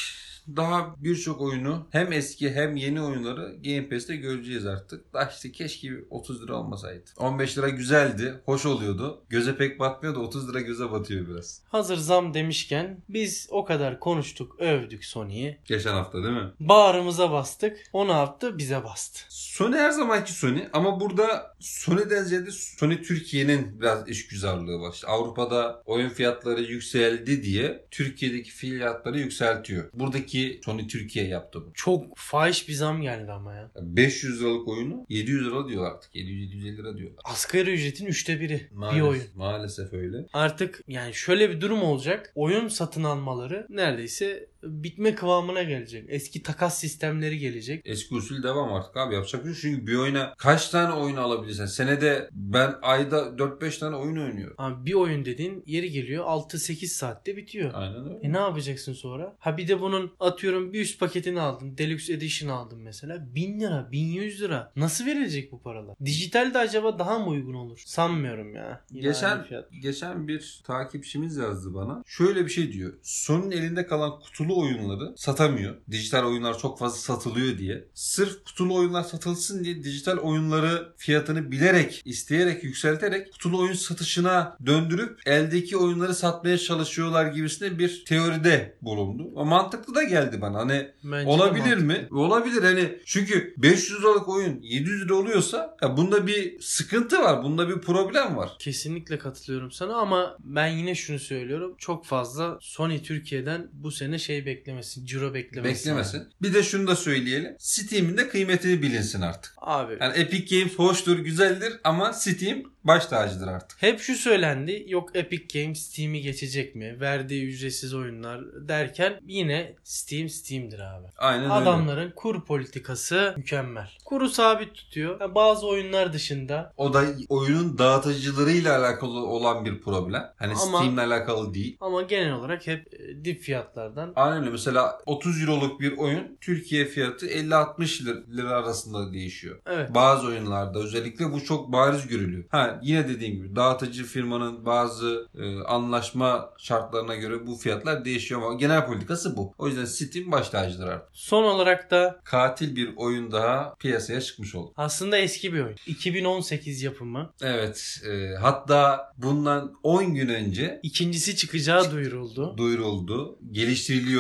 Daha 0.56 0.94
birçok 0.99 1.40
oyunu 1.40 1.87
hem 1.90 2.12
eski 2.12 2.52
hem 2.52 2.76
yeni 2.76 3.02
oyunları 3.02 3.56
Game 3.64 3.88
Pass'te 3.88 4.16
göreceğiz 4.16 4.66
artık. 4.66 5.12
Daha 5.14 5.25
işte 5.25 5.52
keşke 5.52 5.90
bir 5.90 6.04
30 6.11 6.42
lira 6.42 6.54
olmasaydı. 6.56 7.04
15 7.16 7.59
lira 7.59 7.68
güzeldi, 7.68 8.35
hoş 8.44 8.66
oluyordu. 8.66 9.23
Göze 9.28 9.56
pek 9.56 9.80
batmıyor 9.80 10.14
da 10.14 10.18
30 10.20 10.49
lira 10.49 10.61
göze 10.61 10.90
batıyor 10.90 11.28
biraz. 11.28 11.62
Hazır 11.68 11.97
zam 11.97 12.35
demişken 12.35 13.02
biz 13.09 13.49
o 13.50 13.64
kadar 13.64 14.00
konuştuk, 14.00 14.56
övdük 14.61 15.04
Sony'yi. 15.04 15.59
Geçen 15.64 15.92
hafta 15.92 16.23
değil 16.23 16.35
mi? 16.35 16.50
Bağrımıza 16.61 17.30
bastık. 17.32 17.76
O 17.92 18.09
ne 18.09 18.12
yaptı? 18.12 18.59
Bize 18.59 18.85
bastı. 18.85 19.20
Sony 19.28 19.76
her 19.76 19.90
zamanki 19.90 20.32
Sony 20.32 20.62
ama 20.73 21.00
burada 21.00 21.56
Sony'den 21.61 22.23
ziyade 22.23 22.50
Sony 22.50 23.02
Türkiye'nin 23.02 23.80
biraz 23.80 24.09
işgüzarlığı 24.09 24.80
var. 24.80 24.92
İşte 24.94 25.06
Avrupa'da 25.06 25.82
oyun 25.87 26.09
fiyatları 26.09 26.62
yükseldi 26.62 27.42
diye 27.42 27.87
Türkiye'deki 27.90 28.50
fiyatları 28.50 29.18
yükseltiyor. 29.18 29.85
Buradaki 29.94 30.29
Sony 30.64 30.87
Türkiye 30.87 31.28
yaptı 31.28 31.60
bu. 31.66 31.70
Çok 31.75 32.16
fahiş 32.16 32.68
bir 32.68 32.72
zam 32.72 33.02
geldi 33.02 33.32
ama 33.32 33.54
ya. 33.54 33.70
500 33.80 34.40
liralık 34.40 34.68
oyunu 34.68 35.06
700 35.08 35.46
lira 35.46 35.68
diyor 35.68 35.92
artık. 35.92 36.14
700-750 36.14 36.76
lira 36.76 36.96
diyor. 36.96 37.10
Asgari 37.25 37.70
ücretin 37.72 38.06
üçte 38.06 38.40
biri 38.40 38.68
bir 38.70 38.76
Maalesef, 38.76 39.08
oyun. 39.08 39.22
Maalesef 39.34 39.92
öyle. 39.92 40.26
Artık 40.32 40.80
yani 40.88 41.14
şöyle 41.14 41.50
bir 41.50 41.60
durum 41.60 41.82
olacak. 41.82 42.32
Oyun 42.34 42.68
satın 42.68 43.04
almaları 43.04 43.66
neredeyse 43.68 44.49
bitme 44.62 45.14
kıvamına 45.14 45.62
gelecek. 45.62 46.05
Eski 46.09 46.43
takas 46.43 46.79
sistemleri 46.79 47.38
gelecek. 47.38 47.83
Eski 47.85 48.14
usul 48.14 48.43
devam 48.43 48.73
artık 48.73 48.97
abi 48.97 49.14
yapacak 49.14 49.47
bir 49.47 49.55
şey. 49.55 49.71
Çünkü 49.71 49.87
bir 49.87 49.97
oyuna 49.97 50.35
kaç 50.38 50.69
tane 50.69 50.93
oyun 50.93 51.17
alabilirsin? 51.17 51.67
Senede 51.67 52.29
ben 52.33 52.75
ayda 52.83 53.19
4-5 53.19 53.79
tane 53.79 53.97
oyun 53.97 54.17
oynuyorum. 54.17 54.55
Abi 54.59 54.87
bir 54.87 54.95
oyun 54.95 55.25
dediğin 55.25 55.62
yeri 55.67 55.90
geliyor 55.90 56.25
6-8 56.25 56.87
saatte 56.87 57.37
bitiyor. 57.37 57.71
Aynen 57.75 58.05
öyle. 58.05 58.19
E 58.23 58.33
ne 58.33 58.38
yapacaksın 58.38 58.93
sonra? 58.93 59.37
Ha 59.38 59.57
bir 59.57 59.69
de 59.69 59.81
bunun 59.81 60.12
atıyorum 60.21 60.73
bir 60.73 60.81
üst 60.81 61.00
paketini 61.00 61.40
aldın. 61.40 61.79
Deluxe 61.79 62.12
Edition 62.12 62.50
aldın 62.50 62.79
mesela. 62.79 63.35
1000 63.35 63.61
lira, 63.61 63.88
1100 63.93 64.43
lira. 64.43 64.73
Nasıl 64.76 65.07
verilecek 65.07 65.52
bu 65.52 65.62
paralar? 65.62 65.97
Dijital 66.05 66.55
de 66.55 66.59
acaba 66.59 66.99
daha 66.99 67.19
mı 67.19 67.26
uygun 67.26 67.55
olur? 67.55 67.83
Sanmıyorum 67.87 68.55
ya. 68.55 68.85
Yine 68.90 69.02
Geçen 69.02 69.47
geçen 69.83 70.29
bir 70.29 70.61
takipçimiz 70.64 71.37
yazdı 71.37 71.75
bana. 71.75 72.02
Şöyle 72.07 72.45
bir 72.45 72.50
şey 72.50 72.73
diyor. 72.73 72.93
Sony'nin 73.02 73.50
elinde 73.50 73.87
kalan 73.87 74.21
kutulu 74.21 74.50
oyunları 74.57 75.14
satamıyor. 75.16 75.76
Dijital 75.90 76.25
oyunlar 76.25 76.59
çok 76.59 76.78
fazla 76.78 76.97
satılıyor 76.99 77.59
diye. 77.59 77.85
Sırf 77.95 78.45
kutulu 78.45 78.75
oyunlar 78.75 79.02
satılsın 79.02 79.64
diye 79.64 79.85
dijital 79.85 80.16
oyunları 80.16 80.92
fiyatını 80.97 81.50
bilerek, 81.50 82.02
isteyerek, 82.04 82.64
yükselterek 82.64 83.33
kutulu 83.33 83.61
oyun 83.61 83.73
satışına 83.73 84.57
döndürüp 84.66 85.21
eldeki 85.26 85.76
oyunları 85.76 86.14
satmaya 86.14 86.59
çalışıyorlar 86.59 87.26
gibisine 87.26 87.78
bir 87.78 88.04
teoride 88.04 88.78
bulundu. 88.83 89.30
O 89.35 89.45
mantıklı 89.45 89.95
da 89.95 90.02
geldi 90.02 90.40
bana. 90.40 90.59
Hani 90.59 90.90
Bence 91.04 91.30
Olabilir 91.30 91.76
mi? 91.76 92.09
Olabilir 92.11 92.62
hani 92.62 92.99
çünkü 93.04 93.54
500 93.57 94.00
liralık 94.00 94.28
oyun 94.28 94.61
700 94.62 95.04
lira 95.04 95.14
oluyorsa 95.14 95.76
ya 95.83 95.97
bunda 95.97 96.26
bir 96.26 96.61
sıkıntı 96.61 97.19
var. 97.19 97.42
Bunda 97.42 97.69
bir 97.69 97.80
problem 97.80 98.37
var. 98.37 98.50
Kesinlikle 98.59 99.19
katılıyorum 99.19 99.73
sana 99.73 99.95
ama 99.95 100.37
ben 100.40 100.66
yine 100.66 100.95
şunu 100.95 101.19
söylüyorum. 101.19 101.75
Çok 101.78 102.07
fazla 102.07 102.59
Sony 102.61 103.02
Türkiye'den 103.02 103.69
bu 103.73 103.90
sene 103.90 104.19
şey 104.19 104.39
beklemesin. 104.47 105.06
Ciro 105.06 105.35
beklemesin. 105.35 105.75
Beklemesin. 105.90 106.28
Bir 106.42 106.54
de 106.54 106.62
şunu 106.62 106.87
da 106.87 106.97
söyleyelim. 106.97 107.56
Steam'in 107.59 108.16
de 108.16 108.28
kıymetini 108.28 108.82
bilinsin 108.82 109.20
artık. 109.20 109.52
Abi 109.59 109.97
Yani 110.00 110.18
Epic 110.18 110.59
Games 110.59 110.78
hoştur, 110.78 111.18
güzeldir 111.18 111.73
ama 111.85 112.12
Steam 112.12 112.59
baş 112.85 113.06
tacıdır 113.06 113.49
artık. 113.49 113.82
hep 113.82 114.00
şu 114.00 114.14
söylendi. 114.14 114.85
Yok 114.88 115.16
Epic 115.16 115.61
Games 115.61 115.78
Steam'i 115.78 116.20
geçecek 116.23 116.75
mi? 116.75 117.00
Verdiği 117.00 117.47
ücretsiz 117.47 117.94
oyunlar 117.94 118.40
derken 118.68 119.20
yine 119.26 119.75
Steam 119.85 120.28
Steam'dir 120.28 120.78
abi. 120.80 121.06
Aynen 121.18 121.44
öyle. 121.44 121.52
Adamların 121.52 122.11
kur 122.16 122.44
politikası 122.44 123.35
mükemmel. 123.37 123.88
Kuru 124.04 124.28
sabit 124.28 124.75
tutuyor. 124.75 125.20
Yani 125.20 125.35
bazı 125.35 125.66
oyunlar 125.66 126.12
dışında 126.12 126.73
O 126.76 126.94
da 126.94 127.04
oyunun 127.28 127.78
dağıtıcılarıyla 127.78 128.78
alakalı 128.78 129.26
olan 129.26 129.64
bir 129.64 129.80
problem. 129.80 130.32
Hani 130.37 130.52
Ama- 130.52 130.78
Steam'le 130.78 130.99
alakalı 130.99 131.54
değil. 131.54 131.76
ama 131.80 132.02
genel 132.02 132.32
olarak 132.32 132.66
hep 132.66 132.94
e, 132.94 133.25
dip 133.25 133.40
fiyatlardan 133.42 134.12
Aynen 134.16 134.29
öyle. 134.32 134.50
Mesela 134.50 134.98
30 135.07 135.42
euroluk 135.42 135.81
bir 135.81 135.98
oyun 135.98 136.38
Türkiye 136.40 136.85
fiyatı 136.85 137.26
50-60 137.26 138.05
lir- 138.05 138.37
lira 138.37 138.48
arasında 138.50 139.12
değişiyor. 139.12 139.59
evet 139.66 139.94
Bazı 139.94 140.26
oyunlarda 140.26 140.78
özellikle 140.78 141.33
bu 141.33 141.44
çok 141.44 141.72
bariz 141.72 142.07
görülüyor. 142.09 142.44
Ha 142.50 142.81
yine 142.83 143.09
dediğim 143.09 143.35
gibi 143.35 143.57
dağıtıcı 143.57 144.05
firmanın 144.05 144.66
bazı 144.66 145.28
e, 145.38 145.62
anlaşma 145.62 146.50
şartlarına 146.59 147.14
göre 147.16 147.46
bu 147.46 147.57
fiyatlar 147.57 148.05
değişiyor 148.05 148.42
ama 148.42 148.55
genel 148.55 148.87
politikası 148.87 149.37
bu. 149.37 149.55
O 149.59 149.68
yüzden 149.68 149.85
Steam 149.85 150.33
baş 150.33 150.48
tacıdır 150.48 150.87
artık. 150.87 151.09
son 151.12 151.44
olarak 151.44 151.90
da 151.90 152.20
Katil 152.24 152.76
bir 152.76 152.90
oyun 152.96 153.33
daha 153.33 153.74
piyasaya 153.74 154.20
çıkmış 154.20 154.55
oldu. 154.55 154.72
aslında 154.76 155.16
eski 155.18 155.52
bir 155.52 155.61
oyun. 155.64 155.76
2018 155.87 156.83
yapımı. 156.83 157.31
Evet. 157.42 158.00
e, 158.11 158.35
hatta 158.40 159.12
bundan 159.16 159.72
10 159.83 160.14
gün 160.14 160.28
önce 160.28 160.81
İkincisi 160.83 161.37
çıkacağı 161.37 161.90
duyuruldu. 161.90 162.55
duyuruldu, 162.59 163.38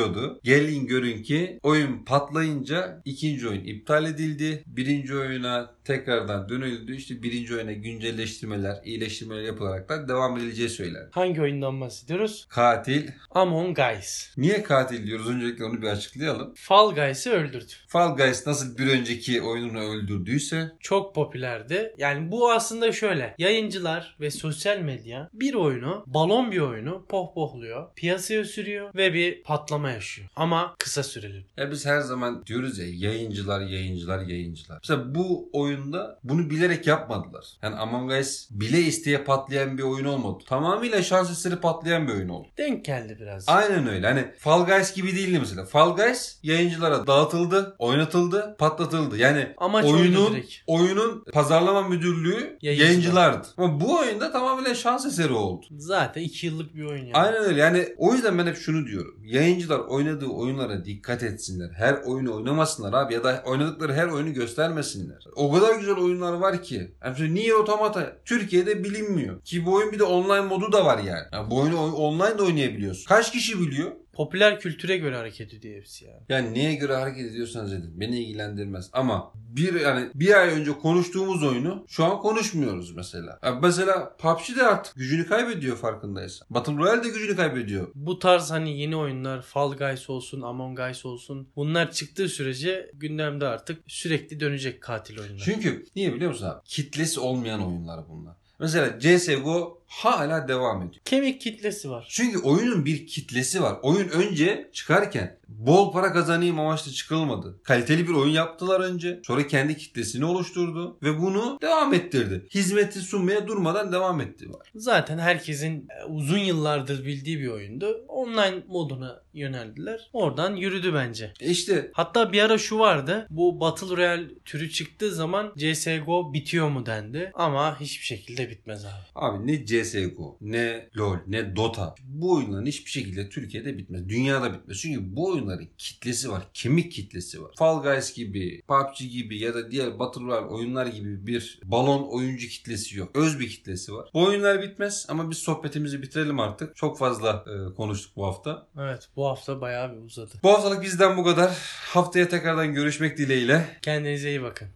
geliştiriliyordu. 0.00 0.40
Gelin 0.44 0.86
görün 0.86 1.22
ki 1.22 1.58
oyun 1.62 2.04
patlayınca 2.04 3.02
ikinci 3.04 3.48
oyun 3.48 3.64
iptal 3.64 4.04
edildi. 4.04 4.64
Birinci 4.66 5.16
oyuna 5.16 5.74
tekrardan 5.84 6.48
dönüldü. 6.48 6.96
İşte 6.96 7.22
birinci 7.22 7.56
oyuna 7.56 7.72
güncelleştirmeler, 7.72 8.76
iyileştirmeler 8.84 9.42
yapılarak 9.42 9.88
da 9.88 10.08
devam 10.08 10.36
edileceği 10.36 10.68
söylendi. 10.68 11.08
Hangi 11.10 11.42
oyundan 11.42 11.80
bahsediyoruz? 11.80 12.46
Katil. 12.48 13.08
Among 13.30 13.78
Us. 13.98 14.28
Niye 14.36 14.62
katil 14.62 15.06
diyoruz? 15.06 15.28
Öncelikle 15.28 15.64
onu 15.64 15.82
bir 15.82 15.86
açıklayalım. 15.86 16.54
Fall 16.56 16.94
Guys'ı 16.94 17.30
öldürdü. 17.30 17.72
Fall 17.88 18.16
Guys 18.16 18.46
nasıl 18.46 18.78
bir 18.78 18.86
önceki 18.86 19.42
oyununu 19.42 19.80
öldürdüyse 19.80 20.72
Çok 20.80 21.14
popülerdi. 21.14 21.94
Yani 21.98 22.32
bu 22.32 22.52
aslında 22.52 22.92
şöyle. 22.92 23.34
Yayıncılar 23.38 24.16
ve 24.20 24.30
sosyal 24.30 24.78
medya 24.78 25.30
bir 25.32 25.54
oyunu, 25.54 26.04
balon 26.06 26.52
bir 26.52 26.60
oyunu 26.60 27.06
pohpohluyor. 27.08 27.94
Piyasaya 27.94 28.44
sürüyor 28.44 28.94
ve 28.94 29.14
bir 29.14 29.42
patlama 29.42 29.89
yaşıyor. 29.90 30.28
Ama 30.36 30.74
kısa 30.78 31.02
süreli. 31.02 31.44
ya 31.56 31.70
biz 31.70 31.86
her 31.86 32.00
zaman 32.00 32.46
diyoruz 32.46 32.78
ya 32.78 32.86
yayıncılar, 32.90 33.60
yayıncılar, 33.60 34.20
yayıncılar. 34.20 34.78
Mesela 34.82 35.14
bu 35.14 35.50
oyunda 35.52 36.18
bunu 36.24 36.50
bilerek 36.50 36.86
yapmadılar. 36.86 37.46
Yani 37.62 37.76
Among 37.76 38.12
Us 38.12 38.48
bile 38.50 38.78
isteye 38.78 39.24
patlayan 39.24 39.78
bir 39.78 39.82
oyun 39.82 40.04
olmadı. 40.04 40.44
Tamamıyla 40.48 41.02
şans 41.02 41.30
eseri 41.30 41.56
patlayan 41.56 42.08
bir 42.08 42.12
oyun 42.12 42.28
oldu. 42.28 42.48
Denk 42.58 42.84
geldi 42.84 43.16
biraz. 43.20 43.44
Aynen 43.48 43.88
öyle. 43.88 44.06
Hani 44.06 44.24
Fall 44.38 44.66
Guys 44.66 44.94
gibi 44.94 45.16
değildi 45.16 45.38
mesela. 45.40 45.64
Fall 45.64 45.96
Guys 45.96 46.38
yayıncılara 46.42 47.06
dağıtıldı, 47.06 47.76
oynatıldı, 47.78 48.56
patlatıldı. 48.58 49.16
Yani 49.18 49.54
Amaç 49.58 49.84
oyunun 49.84 50.38
oyunun 50.66 51.24
pazarlama 51.32 51.88
müdürlüğü 51.88 52.58
Yayıncılar. 52.62 52.86
yayıncılardı. 52.88 53.46
Ama 53.56 53.80
bu 53.80 53.98
oyunda 53.98 54.32
tamamen 54.32 54.74
şans 54.74 55.06
eseri 55.06 55.32
oldu. 55.32 55.66
Zaten 55.78 56.20
2 56.22 56.46
yıllık 56.46 56.74
bir 56.74 56.84
oyun 56.84 57.02
yani. 57.04 57.14
Aynen 57.14 57.42
öyle. 57.42 57.60
Yani 57.60 57.88
o 57.98 58.12
yüzden 58.14 58.38
ben 58.38 58.46
hep 58.46 58.56
şunu 58.56 58.86
diyorum. 58.86 59.20
Yayıncılar 59.24 59.79
oynadığı 59.80 60.26
oyunlara 60.26 60.84
dikkat 60.84 61.22
etsinler. 61.22 61.70
Her 61.76 61.94
oyunu 61.94 62.36
oynamasınlar 62.36 62.92
abi 62.92 63.14
ya 63.14 63.24
da 63.24 63.42
oynadıkları 63.46 63.92
her 63.94 64.06
oyunu 64.08 64.32
göstermesinler. 64.32 65.24
O 65.36 65.52
kadar 65.52 65.74
güzel 65.74 65.96
oyunlar 65.96 66.32
var 66.32 66.62
ki. 66.62 66.94
Yani 67.04 67.34
Nier 67.34 67.54
Automata 67.54 68.16
Türkiye'de 68.24 68.84
bilinmiyor. 68.84 69.40
Ki 69.42 69.66
bu 69.66 69.74
oyun 69.74 69.92
bir 69.92 69.98
de 69.98 70.04
online 70.04 70.40
modu 70.40 70.72
da 70.72 70.84
var 70.84 70.98
yani. 70.98 71.26
yani 71.32 71.50
bu 71.50 71.58
oyunu 71.60 71.82
oy- 71.84 71.92
online 71.94 72.38
de 72.38 72.42
oynayabiliyorsun. 72.42 73.04
Kaç 73.08 73.32
kişi 73.32 73.60
biliyor? 73.60 73.90
Popüler 74.20 74.60
kültüre 74.60 74.96
göre 74.96 75.16
hareket 75.16 75.54
ediyor 75.54 75.76
hepsi 75.76 76.04
yani. 76.04 76.22
Yani 76.28 76.54
neye 76.54 76.74
göre 76.74 76.94
hareket 76.94 77.30
ediyorsanız 77.30 77.72
edin. 77.72 78.00
Beni 78.00 78.22
ilgilendirmez. 78.22 78.90
Ama 78.92 79.32
bir 79.34 79.80
yani 79.80 80.10
bir 80.14 80.40
ay 80.40 80.48
önce 80.48 80.72
konuştuğumuz 80.72 81.42
oyunu 81.42 81.84
şu 81.88 82.04
an 82.04 82.18
konuşmuyoruz 82.18 82.96
mesela. 82.96 83.38
Yani 83.42 83.58
mesela 83.62 84.16
PUBG 84.16 84.56
de 84.56 84.62
artık 84.62 84.96
gücünü 84.96 85.26
kaybediyor 85.26 85.76
farkındaysan. 85.76 86.46
Battle 86.50 86.76
Royale 86.76 87.04
de 87.04 87.08
gücünü 87.08 87.36
kaybediyor. 87.36 87.88
Bu 87.94 88.18
tarz 88.18 88.50
hani 88.50 88.80
yeni 88.80 88.96
oyunlar 88.96 89.42
Fall 89.42 89.76
Guys 89.76 90.10
olsun, 90.10 90.40
Among 90.40 90.80
Us 90.90 91.06
olsun 91.06 91.48
bunlar 91.56 91.92
çıktığı 91.92 92.28
sürece 92.28 92.90
gündemde 92.94 93.46
artık 93.46 93.82
sürekli 93.86 94.40
dönecek 94.40 94.80
katil 94.82 95.20
oyunlar. 95.20 95.42
Çünkü 95.44 95.86
niye 95.96 96.14
biliyor 96.14 96.30
musun 96.30 96.46
abi? 96.46 96.60
Kitlesi 96.64 97.20
olmayan 97.20 97.66
oyunlar 97.66 98.08
bunlar. 98.08 98.36
Mesela 98.58 98.98
CSGO 98.98 99.79
hala 99.90 100.48
devam 100.48 100.82
ediyor. 100.82 101.02
Kemik 101.04 101.40
kitlesi 101.40 101.90
var. 101.90 102.06
Çünkü 102.10 102.38
oyunun 102.38 102.84
bir 102.84 103.06
kitlesi 103.06 103.62
var. 103.62 103.76
Oyun 103.82 104.08
önce 104.08 104.70
çıkarken 104.72 105.38
bol 105.48 105.92
para 105.92 106.12
kazanayım 106.12 106.60
amaçlı 106.60 106.92
çıkılmadı. 106.92 107.60
Kaliteli 107.62 108.08
bir 108.08 108.12
oyun 108.12 108.32
yaptılar 108.32 108.80
önce. 108.80 109.20
Sonra 109.24 109.46
kendi 109.46 109.76
kitlesini 109.76 110.24
oluşturdu 110.24 110.98
ve 111.02 111.18
bunu 111.18 111.58
devam 111.62 111.94
ettirdi. 111.94 112.46
Hizmeti 112.54 113.00
sunmaya 113.00 113.46
durmadan 113.48 113.92
devam 113.92 114.20
etti 114.20 114.52
var. 114.52 114.72
Zaten 114.74 115.18
herkesin 115.18 115.88
e, 116.00 116.04
uzun 116.04 116.38
yıllardır 116.38 117.04
bildiği 117.06 117.40
bir 117.40 117.48
oyundu. 117.48 118.04
Online 118.08 118.62
moduna 118.68 119.22
yöneldiler. 119.34 120.10
Oradan 120.12 120.56
yürüdü 120.56 120.94
bence. 120.94 121.32
E 121.40 121.50
işte 121.50 121.90
Hatta 121.94 122.32
bir 122.32 122.42
ara 122.42 122.58
şu 122.58 122.78
vardı. 122.78 123.26
Bu 123.30 123.60
Battle 123.60 123.96
Royale 123.96 124.28
türü 124.44 124.70
çıktığı 124.70 125.14
zaman 125.14 125.52
CSGO 125.58 126.32
bitiyor 126.32 126.68
mu 126.68 126.86
dendi. 126.86 127.30
Ama 127.34 127.80
hiçbir 127.80 128.04
şekilde 128.04 128.50
bitmez 128.50 128.84
abi. 128.84 129.04
abi 129.14 129.46
ne 129.46 129.64
CSGO, 129.84 130.38
ne 130.40 130.88
LoL, 130.96 131.16
ne 131.26 131.56
Dota 131.56 131.94
bu 132.04 132.32
oyunların 132.32 132.66
hiçbir 132.66 132.90
şekilde 132.90 133.28
Türkiye'de 133.28 133.78
bitmez. 133.78 134.08
Dünyada 134.08 134.52
bitmez. 134.52 134.78
Çünkü 134.78 135.16
bu 135.16 135.28
oyunların 135.28 135.68
kitlesi 135.78 136.30
var. 136.30 136.42
Kemik 136.54 136.92
kitlesi 136.92 137.42
var. 137.42 137.50
Fall 137.58 137.82
Guys 137.82 138.14
gibi, 138.14 138.62
PUBG 138.68 138.98
gibi 138.98 139.38
ya 139.38 139.54
da 139.54 139.70
diğer 139.70 139.98
Battle 139.98 140.22
Royale 140.22 140.46
oyunlar 140.46 140.86
gibi 140.86 141.26
bir 141.26 141.60
balon 141.64 142.08
oyuncu 142.10 142.48
kitlesi 142.48 142.98
yok. 142.98 143.10
Öz 143.16 143.40
bir 143.40 143.48
kitlesi 143.48 143.94
var. 143.94 144.10
Bu 144.14 144.24
oyunlar 144.24 144.62
bitmez 144.62 145.06
ama 145.08 145.30
biz 145.30 145.38
sohbetimizi 145.38 146.02
bitirelim 146.02 146.40
artık. 146.40 146.76
Çok 146.76 146.98
fazla 146.98 147.44
e, 147.46 147.74
konuştuk 147.74 148.16
bu 148.16 148.26
hafta. 148.26 148.66
Evet 148.78 149.08
bu 149.16 149.26
hafta 149.26 149.60
bayağı 149.60 149.92
bir 149.92 150.02
uzadı. 150.02 150.30
Bu 150.42 150.50
haftalık 150.50 150.82
bizden 150.82 151.16
bu 151.16 151.24
kadar. 151.24 151.50
Haftaya 151.84 152.28
tekrardan 152.28 152.74
görüşmek 152.74 153.18
dileğiyle. 153.18 153.66
Kendinize 153.82 154.28
iyi 154.28 154.42
bakın. 154.42 154.68